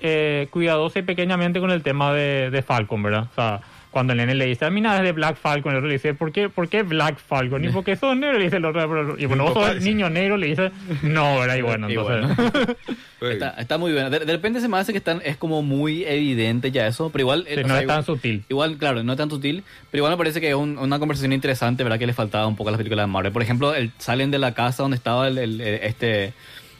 eh, 0.00 0.48
cuidadoso 0.50 0.98
y 0.98 1.02
pequeñamente 1.02 1.60
con 1.60 1.70
el 1.70 1.82
tema 1.82 2.12
de, 2.12 2.50
de 2.50 2.62
Falcon, 2.62 3.02
¿verdad? 3.02 3.26
O 3.30 3.34
sea, 3.34 3.60
cuando 3.98 4.12
el 4.12 4.18
nene 4.18 4.34
le 4.36 4.46
dice, 4.46 4.64
a 4.64 4.70
mí 4.70 4.80
nada 4.80 4.98
es 4.98 5.02
de 5.02 5.10
Black 5.12 5.36
Falcon, 5.36 5.72
el 5.72 5.78
otro 5.78 5.88
le 5.88 5.94
dice, 5.94 6.14
¿por 6.14 6.30
qué, 6.30 6.48
¿por 6.48 6.68
qué 6.68 6.82
Black 6.84 7.18
Falcon? 7.18 7.64
Y 7.64 7.68
porque 7.70 7.96
sos 7.96 8.16
negro, 8.16 8.38
le 8.38 8.44
dice 8.44 8.56
el 8.58 8.64
otro, 8.64 8.88
pero- 8.88 9.18
y 9.18 9.26
bueno, 9.26 9.44
vos 9.44 9.54
sos 9.54 9.80
niño 9.82 10.08
negro, 10.08 10.36
le 10.36 10.46
dice, 10.46 10.70
no, 11.02 11.40
¿verdad? 11.40 11.56
Y 11.56 11.62
bueno, 11.62 11.90
Y 11.90 11.94
entonces... 11.94 12.36
bueno. 12.36 12.76
eh, 13.20 13.32
Está, 13.32 13.48
está 13.58 13.78
muy 13.78 13.90
bien. 13.90 14.10
De, 14.12 14.20
de 14.20 14.32
repente 14.32 14.60
se 14.60 14.68
me 14.68 14.76
hace 14.78 14.92
que 14.92 14.98
están, 14.98 15.20
es 15.24 15.36
como 15.36 15.60
muy 15.62 16.04
evidente 16.04 16.70
ya 16.70 16.86
eso, 16.86 17.10
pero 17.10 17.22
igual... 17.22 17.44
eh, 17.48 17.54
Sí, 17.56 17.60
o 17.60 17.62
no 17.64 17.68
sea, 17.70 17.80
es 17.80 17.86
tan 17.88 17.96
igual- 18.00 18.04
sutil. 18.04 18.44
Igual, 18.48 18.76
claro, 18.78 19.02
no 19.02 19.12
es 19.12 19.18
tan 19.18 19.28
sutil, 19.30 19.64
pero 19.90 19.98
igual 20.02 20.12
me 20.12 20.16
parece 20.18 20.40
que 20.40 20.48
es 20.50 20.54
un- 20.54 20.78
una 20.78 20.98
conversación 21.00 21.32
interesante, 21.32 21.82
¿verdad? 21.82 21.98
Que 21.98 22.06
le 22.06 22.12
faltaba 22.14 22.46
un 22.46 22.54
poco 22.54 22.68
a 22.68 22.72
las 22.72 22.78
películas 22.78 23.02
de 23.02 23.12
Marvel. 23.12 23.32
Por 23.32 23.42
ejemplo, 23.42 23.74
el- 23.74 23.90
salen 23.98 24.30
de 24.30 24.38
la 24.38 24.54
casa 24.54 24.84
donde 24.84 24.96
estaba 24.96 25.26
el, 25.26 25.38
el- 25.38 25.60
el- 25.60 25.74
este, 25.82 26.32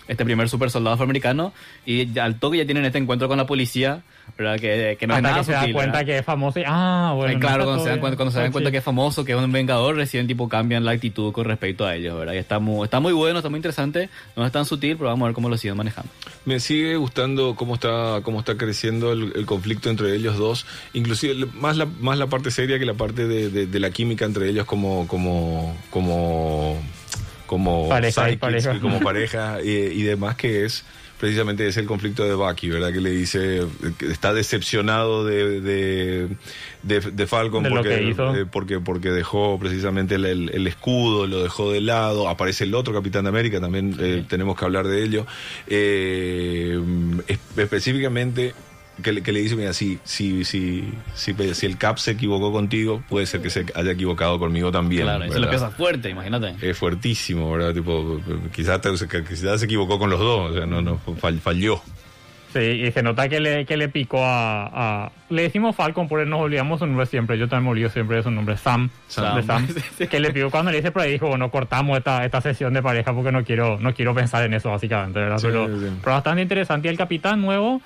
este 0.08 0.24
primer 0.24 0.48
super 0.48 0.70
soldado 0.70 0.94
afroamericano 0.94 1.52
y 1.86 2.10
ya, 2.12 2.24
al 2.24 2.38
toque 2.40 2.58
ya 2.58 2.64
tienen 2.64 2.84
este 2.84 2.98
encuentro 2.98 3.28
con 3.28 3.36
la 3.38 3.46
policía, 3.46 4.02
¿verdad? 4.36 4.58
Que, 4.58 4.96
que 4.98 5.06
no 5.06 5.14
es 5.14 5.18
Hasta 5.18 5.28
nada 5.28 5.38
que 5.40 5.44
se 5.44 5.52
da 5.52 5.60
cuenta 5.60 5.80
¿verdad? 5.98 6.04
que 6.06 6.18
es 6.18 6.24
famoso 6.24 6.58
y, 6.60 6.64
ah, 6.66 7.12
bueno. 7.14 7.30
Eh, 7.32 7.34
no 7.34 7.40
claro, 7.40 7.64
cuando 7.64 7.82
se, 7.84 7.90
dan 7.90 8.00
cuenta, 8.00 8.16
cuando 8.16 8.32
se 8.32 8.38
dan 8.38 8.48
Sí. 8.48 8.52
cuenta 8.52 8.70
que 8.70 8.78
es 8.78 8.84
famoso, 8.84 9.24
que 9.24 9.32
es 9.32 9.38
un 9.38 9.52
vengador, 9.52 9.96
recién 9.96 10.26
tipo 10.26 10.48
cambian 10.48 10.84
la 10.84 10.92
actitud 10.92 11.32
con 11.32 11.44
respecto 11.44 11.86
a 11.86 11.94
ellos, 11.94 12.18
¿verdad? 12.18 12.32
Y 12.34 12.38
está 12.38 12.58
muy, 12.58 12.84
está 12.84 13.00
muy 13.00 13.12
bueno, 13.12 13.38
está 13.38 13.48
muy 13.50 13.58
interesante, 13.58 14.08
no 14.36 14.44
es 14.46 14.52
tan 14.52 14.64
sutil, 14.64 14.96
pero 14.96 15.10
vamos 15.10 15.26
a 15.26 15.28
ver 15.28 15.34
cómo 15.34 15.48
lo 15.48 15.56
siguen 15.56 15.76
manejando. 15.76 16.10
Me 16.46 16.58
sigue 16.60 16.96
gustando 16.96 17.54
cómo 17.54 17.74
está 17.74 18.20
cómo 18.22 18.38
está 18.40 18.56
creciendo 18.56 19.12
el, 19.12 19.32
el 19.36 19.44
conflicto 19.46 19.90
entre 19.90 20.14
ellos 20.16 20.38
dos, 20.38 20.66
inclusive 20.94 21.46
más 21.54 21.76
la 21.76 21.84
más 22.00 22.16
la 22.18 22.26
parte 22.28 22.50
seria 22.50 22.78
que 22.78 22.86
la 22.86 22.94
parte 22.94 23.26
de, 23.28 23.50
de- 23.50 23.66
de 23.66 23.80
la 23.80 23.90
química 23.90 24.24
entre 24.24 24.48
ellos 24.48 24.64
como 24.64 25.06
como 25.06 25.76
como 25.90 26.76
como 27.48 27.88
Pareja 28.38 28.78
como 28.80 29.00
pareja 29.00 29.58
y, 29.64 29.68
y 29.70 30.02
demás 30.04 30.36
que 30.36 30.64
es 30.64 30.84
precisamente 31.18 31.66
es 31.66 31.76
el 31.76 31.86
conflicto 31.86 32.22
de 32.22 32.34
Bucky, 32.34 32.68
¿verdad? 32.68 32.92
Que 32.92 33.00
le 33.00 33.10
dice 33.10 33.62
que 33.98 34.06
está 34.06 34.32
decepcionado 34.32 35.24
de, 35.24 35.60
de, 35.60 36.28
de, 36.84 37.00
de 37.00 37.26
Falcon 37.26 37.64
De 37.64 37.70
porque, 37.70 37.88
eh, 38.36 38.46
porque 38.48 38.78
porque 38.78 39.10
dejó 39.10 39.58
precisamente 39.58 40.14
el, 40.14 40.24
el- 40.26 40.50
el 40.54 40.66
escudo, 40.68 41.26
lo 41.26 41.42
dejó 41.42 41.72
de 41.72 41.80
lado, 41.80 42.28
aparece 42.28 42.62
el 42.62 42.74
otro 42.76 42.94
Capitán 42.94 43.24
de 43.24 43.30
América, 43.30 43.60
también 43.60 43.96
eh, 43.98 44.24
tenemos 44.28 44.56
que 44.56 44.64
hablar 44.64 44.86
de 44.86 45.02
ello. 45.02 45.26
Eh, 45.66 46.78
es- 47.26 47.38
específicamente 47.56 48.54
que 49.02 49.12
le, 49.12 49.22
que 49.22 49.32
le 49.32 49.40
dice, 49.40 49.56
mira, 49.56 49.72
si, 49.72 49.98
si, 50.04 50.44
si, 50.44 50.92
si, 51.14 51.34
si 51.54 51.66
el 51.66 51.78
Cap 51.78 51.98
se 51.98 52.12
equivocó 52.12 52.50
contigo, 52.52 53.02
puede 53.08 53.26
ser 53.26 53.40
que 53.42 53.50
se 53.50 53.64
haya 53.74 53.92
equivocado 53.92 54.38
conmigo 54.38 54.70
también. 54.72 55.02
claro, 55.04 55.24
eso 55.24 55.34
¿verdad? 55.34 55.44
lo 55.46 55.50
piensa 55.50 55.70
fuerte, 55.70 56.10
imagínate. 56.10 56.54
Es 56.60 56.76
fuertísimo, 56.76 57.50
¿verdad? 57.52 57.74
Tipo, 57.74 58.20
quizás, 58.52 58.80
te- 58.80 58.90
quizás 59.28 59.60
se 59.60 59.66
equivocó 59.66 59.98
con 59.98 60.10
los 60.10 60.18
dos, 60.20 60.50
o 60.50 60.54
sea, 60.54 60.66
no, 60.66 60.82
no, 60.82 60.98
fall- 61.20 61.38
falló. 61.40 61.80
Sí, 62.50 62.60
y 62.60 62.90
se 62.92 63.02
nota 63.02 63.28
que 63.28 63.40
le, 63.40 63.66
que 63.66 63.76
le 63.76 63.90
picó 63.90 64.24
a, 64.24 65.04
a- 65.04 65.12
Le 65.28 65.42
decimos 65.42 65.76
Falcon, 65.76 66.08
porque 66.08 66.24
nos 66.24 66.40
olvidamos 66.40 66.78
su 66.78 66.86
nombre 66.86 67.04
siempre. 67.04 67.36
Yo 67.38 67.46
también 67.46 67.64
me 67.66 67.70
olvido 67.72 67.90
siempre 67.90 68.16
de 68.16 68.22
su 68.22 68.30
nombre. 68.30 68.56
Sam. 68.56 68.88
Sam. 69.06 69.36
de 69.36 69.42
Sam. 69.42 69.68
que 70.10 70.18
le 70.18 70.32
picó 70.32 70.50
cuando 70.50 70.70
le 70.70 70.78
dice 70.78 70.90
por 70.90 71.02
ahí, 71.02 71.12
dijo, 71.12 71.28
bueno, 71.28 71.50
cortamos 71.50 71.98
esta, 71.98 72.24
esta 72.24 72.40
sesión 72.40 72.72
de 72.72 72.82
pareja 72.82 73.12
porque 73.12 73.32
no 73.32 73.44
quiero, 73.44 73.78
no 73.78 73.92
quiero 73.92 74.14
pensar 74.14 74.44
en 74.44 74.54
eso, 74.54 74.70
básicamente, 74.70 75.18
¿verdad? 75.20 75.36
Sí, 75.36 75.46
pero, 75.48 75.66
sí. 75.66 75.86
pero 76.02 76.12
bastante 76.14 76.40
interesante. 76.40 76.88
Y 76.88 76.90
el 76.90 76.96
capitán 76.96 77.42
nuevo, 77.42 77.82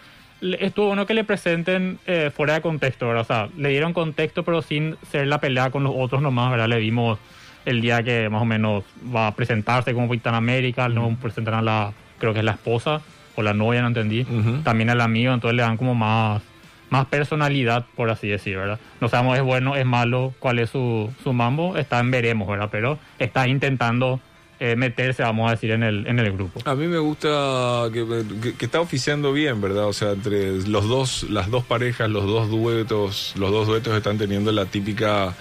estuvo 0.60 0.88
bueno 0.88 1.06
que 1.06 1.14
le 1.14 1.24
presenten 1.24 1.98
eh, 2.06 2.30
fuera 2.34 2.54
de 2.54 2.60
contexto, 2.60 3.06
¿verdad? 3.06 3.22
O 3.22 3.24
sea, 3.24 3.48
le 3.56 3.68
dieron 3.70 3.92
contexto, 3.92 4.42
pero 4.44 4.62
sin 4.62 4.96
ser 5.10 5.26
la 5.26 5.38
pelea 5.38 5.70
con 5.70 5.84
los 5.84 5.92
otros 5.96 6.22
nomás, 6.22 6.50
¿verdad? 6.50 6.68
Le 6.68 6.78
dimos 6.78 7.18
el 7.64 7.80
día 7.80 8.02
que 8.02 8.28
más 8.28 8.42
o 8.42 8.44
menos 8.44 8.84
va 9.14 9.28
a 9.28 9.34
presentarse 9.34 9.94
como 9.94 10.08
Capitán 10.08 10.34
América, 10.34 10.88
no 10.88 11.16
presentarán 11.20 11.60
a 11.60 11.62
la, 11.62 11.92
creo 12.18 12.32
que 12.32 12.40
es 12.40 12.44
la 12.44 12.52
esposa 12.52 13.00
o 13.36 13.42
la 13.42 13.54
novia, 13.54 13.82
no 13.82 13.88
entendí. 13.88 14.22
Ujú. 14.22 14.62
También 14.62 14.90
al 14.90 15.00
amigo, 15.00 15.32
entonces 15.32 15.56
le 15.56 15.62
dan 15.62 15.76
como 15.76 15.94
más, 15.94 16.42
más 16.90 17.06
personalidad, 17.06 17.86
por 17.94 18.10
así 18.10 18.28
decir, 18.28 18.56
¿verdad? 18.56 18.80
No 19.00 19.08
sabemos 19.08 19.38
es 19.38 19.44
bueno, 19.44 19.76
es 19.76 19.86
malo, 19.86 20.34
cuál 20.40 20.58
es 20.58 20.70
su, 20.70 21.12
su 21.22 21.32
mambo, 21.32 21.76
está 21.76 22.00
en 22.00 22.10
veremos, 22.10 22.48
¿verdad? 22.48 22.68
Pero 22.70 22.98
está 23.18 23.46
intentando 23.46 24.20
eh, 24.64 24.76
meterse, 24.76 25.22
vamos 25.24 25.48
a 25.48 25.52
decir, 25.56 25.72
en 25.72 25.82
el, 25.82 26.06
en 26.06 26.18
el 26.20 26.30
grupo. 26.32 26.60
A 26.64 26.74
mí 26.76 26.86
me 26.86 26.98
gusta 26.98 27.88
que, 27.92 28.06
que- 28.40 28.54
que 28.54 28.64
está 28.64 28.80
oficiando 28.80 29.32
bien, 29.32 29.60
¿verdad? 29.60 29.86
O 29.88 29.92
sea, 29.92 30.12
entre 30.12 30.58
los 30.68 30.88
dos, 30.88 31.24
las 31.30 31.50
dos 31.50 31.64
parejas, 31.64 32.08
los 32.08 32.24
dos 32.26 32.48
duetos, 32.48 33.34
los 33.36 33.50
dos 33.50 33.66
duetos 33.66 33.96
están 33.96 34.18
teniendo 34.18 34.52
la 34.52 34.66
típica 34.66 35.34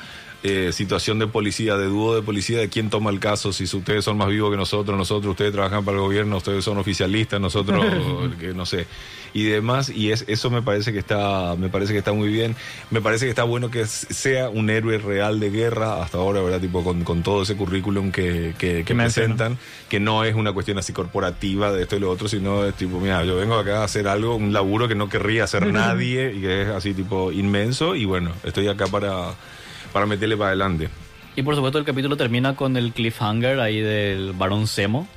eh, 0.44 0.72
situación 0.74 1.20
de 1.20 1.28
policía, 1.28 1.78
de 1.78 1.86
dúo 1.86 2.16
de 2.16 2.22
policía, 2.22 2.60
de 2.60 2.70
quién 2.70 2.90
toma 2.90 3.12
el 3.12 3.20
caso, 3.20 3.54
si 3.54 3.64
ustedes 3.64 4.04
son 4.04 4.18
más 4.18 4.28
vivos 4.28 4.52
que 4.52 4.58
nosotros, 4.58 4.98
nosotros, 4.98 5.32
ustedes 5.32 5.52
trabajan 5.52 5.86
para 5.86 5.98
el 5.98 6.04
gobierno, 6.04 6.38
ustedes 6.38 6.64
son 6.64 6.78
oficialistas, 6.78 7.40
nosotros, 7.40 7.86
que 8.40 8.54
no 8.54 8.66
sé, 8.66 8.88
y 9.34 9.44
demás, 9.44 9.90
y 9.90 10.12
es, 10.12 10.26
eso 10.28 10.50
me 10.50 10.62
parece 10.62 10.92
que 10.92 11.00
está, 11.00 11.56
me 11.58 11.70
parece 11.70 11.94
que 11.94 12.00
está 12.00 12.14
muy 12.14 12.30
bien, 12.30 12.56
me 12.90 13.02
parece 13.02 13.26
que 13.26 13.30
está 13.30 13.44
bueno 13.44 13.70
que 13.70 13.86
sea 13.86 14.50
un 14.50 14.70
héroe 14.70 14.98
real 14.98 15.40
de 15.40 15.50
guerra 15.50 16.02
hasta 16.02 16.18
ahora, 16.18 16.42
¿verdad? 16.42 16.60
Tipo, 16.60 16.84
con, 16.84 17.04
con 17.04 17.24
todo 17.24 17.44
ese 17.44 17.56
currículum 17.56 18.12
que, 18.12 18.54
que, 18.58 18.84
que 18.84 18.96
presentan 18.96 19.58
que 19.90 20.00
no 20.00 20.24
es 20.24 20.36
una 20.36 20.54
cuestión 20.54 20.78
así 20.78 20.94
corporativa 20.94 21.72
de 21.72 21.84
esto 21.84 21.96
y 21.98 22.00
lo 22.00 22.10
otro, 22.10 22.28
sino 22.28 22.66
es 22.66 22.76
tipo, 22.76 23.00
mira, 23.00 23.24
yo 23.26 23.36
vengo 23.36 23.56
acá 23.56 23.82
a 23.82 23.84
hacer 23.84 24.08
algo, 24.08 24.36
un 24.36 24.54
laburo 24.54 24.88
que 24.88 24.96
no 24.96 25.10
querría 25.10 25.44
hacer 25.44 25.68
nadie 25.74 26.34
y 26.34 26.42
que 26.42 26.62
es 26.64 26.68
así 26.70 26.94
tipo 26.94 27.32
inmenso. 27.32 27.96
Y 27.96 28.06
bueno, 28.06 28.32
estoy 28.44 28.68
acá 28.68 28.88
para, 28.88 29.34
para 29.92 30.06
meterle 30.06 30.38
para 30.38 30.50
adelante. 30.50 30.90
Y 31.36 31.44
por 31.44 31.56
supuesto 31.56 31.78
el 31.78 31.86
capítulo 31.86 32.16
termina 32.18 32.56
con 32.56 32.78
el 32.78 32.94
cliffhanger 32.94 33.60
ahí 33.60 33.82
del 33.82 34.32
varón 34.34 34.68
Semo, 34.68 35.08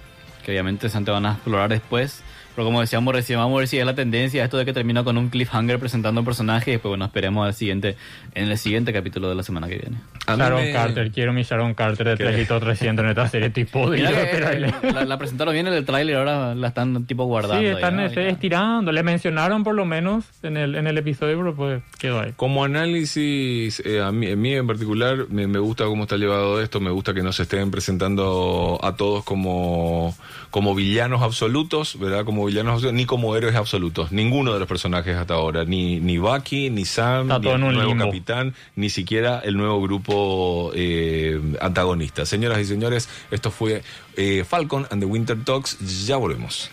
que 0.44 0.50
obviamente 0.50 0.88
se 0.88 1.00
van 1.00 1.26
a 1.26 1.32
explorar 1.32 1.70
después. 1.70 2.23
Pero 2.54 2.64
como 2.66 2.80
decíamos 2.80 3.12
recién, 3.14 3.38
vamos 3.38 3.56
a 3.56 3.58
ver 3.60 3.68
si 3.68 3.78
es 3.78 3.84
la 3.86 3.94
tendencia 3.94 4.44
esto 4.44 4.56
de 4.56 4.64
que 4.64 4.72
termina 4.72 5.02
con 5.04 5.18
un 5.18 5.28
cliffhanger 5.28 5.78
presentando 5.78 6.20
un 6.20 6.24
personaje 6.24 6.70
y 6.70 6.74
después, 6.74 6.90
bueno, 6.90 7.04
esperemos 7.06 7.46
al 7.46 7.54
siguiente, 7.54 7.96
en 8.34 8.48
el 8.48 8.58
siguiente 8.58 8.92
capítulo 8.92 9.28
de 9.28 9.34
la 9.34 9.42
semana 9.42 9.66
que 9.68 9.76
viene. 9.78 9.96
Sharon 10.26 10.62
me- 10.62 10.72
Carter, 10.72 11.10
quiero 11.10 11.32
mi 11.32 11.42
Sharon 11.42 11.74
Carter 11.74 12.06
de 12.08 12.16
Trejito 12.16 12.58
300 12.60 13.04
en 13.04 13.10
esta 13.10 13.28
serie 13.28 13.50
tipo 13.50 13.90
de 13.90 13.98
que, 13.98 14.04
eh, 14.04 14.72
la, 14.92 15.04
la 15.04 15.18
presentaron 15.18 15.52
bien 15.52 15.66
en 15.66 15.74
el 15.74 15.84
tráiler, 15.84 16.16
ahora 16.16 16.54
la 16.54 16.68
están 16.68 17.04
tipo 17.06 17.24
guardando. 17.24 17.60
Sí, 17.60 17.66
ahí, 17.66 17.74
están 17.74 17.96
¿no? 17.96 18.04
este, 18.06 18.28
estirando. 18.28 18.92
Le 18.92 19.02
mencionaron 19.02 19.64
por 19.64 19.74
lo 19.74 19.84
menos 19.84 20.24
en 20.42 20.56
el, 20.56 20.76
en 20.76 20.86
el 20.86 20.96
episodio, 20.96 21.36
pero 21.38 21.54
pues 21.54 21.82
quedó 21.98 22.20
ahí. 22.20 22.32
Como 22.36 22.64
análisis, 22.64 23.80
eh, 23.84 24.00
a, 24.00 24.12
mí, 24.12 24.30
a 24.30 24.36
mí 24.36 24.54
en 24.54 24.66
particular 24.66 25.26
me, 25.28 25.46
me 25.46 25.58
gusta 25.58 25.84
cómo 25.84 26.04
está 26.04 26.16
llevado 26.16 26.60
esto, 26.62 26.80
me 26.80 26.90
gusta 26.90 27.12
que 27.14 27.22
no 27.22 27.32
se 27.32 27.42
estén 27.42 27.70
presentando 27.70 28.78
a 28.82 28.94
todos 28.96 29.24
como, 29.24 30.16
como 30.50 30.74
villanos 30.74 31.22
absolutos, 31.22 31.98
¿verdad? 31.98 32.24
Como 32.24 32.43
villanos 32.46 32.92
ni 32.92 33.06
como 33.06 33.36
héroes 33.36 33.54
absolutos, 33.54 34.12
ninguno 34.12 34.52
de 34.52 34.58
los 34.58 34.68
personajes 34.68 35.16
hasta 35.16 35.34
ahora, 35.34 35.64
ni, 35.64 36.00
ni 36.00 36.18
Bucky, 36.18 36.70
ni 36.70 36.84
Sam, 36.84 37.30
Está 37.30 37.38
ni 37.38 37.48
el 37.48 37.60
nuevo 37.60 37.88
limbo. 37.90 38.04
capitán, 38.06 38.54
ni 38.76 38.90
siquiera 38.90 39.40
el 39.44 39.56
nuevo 39.56 39.80
grupo 39.80 40.70
eh, 40.74 41.40
antagonista. 41.60 42.26
Señoras 42.26 42.58
y 42.60 42.64
señores, 42.64 43.08
esto 43.30 43.50
fue 43.50 43.82
eh, 44.16 44.44
Falcon 44.48 44.86
and 44.90 45.02
the 45.02 45.06
Winter 45.06 45.36
Talks, 45.44 46.06
ya 46.06 46.16
volvemos. 46.16 46.70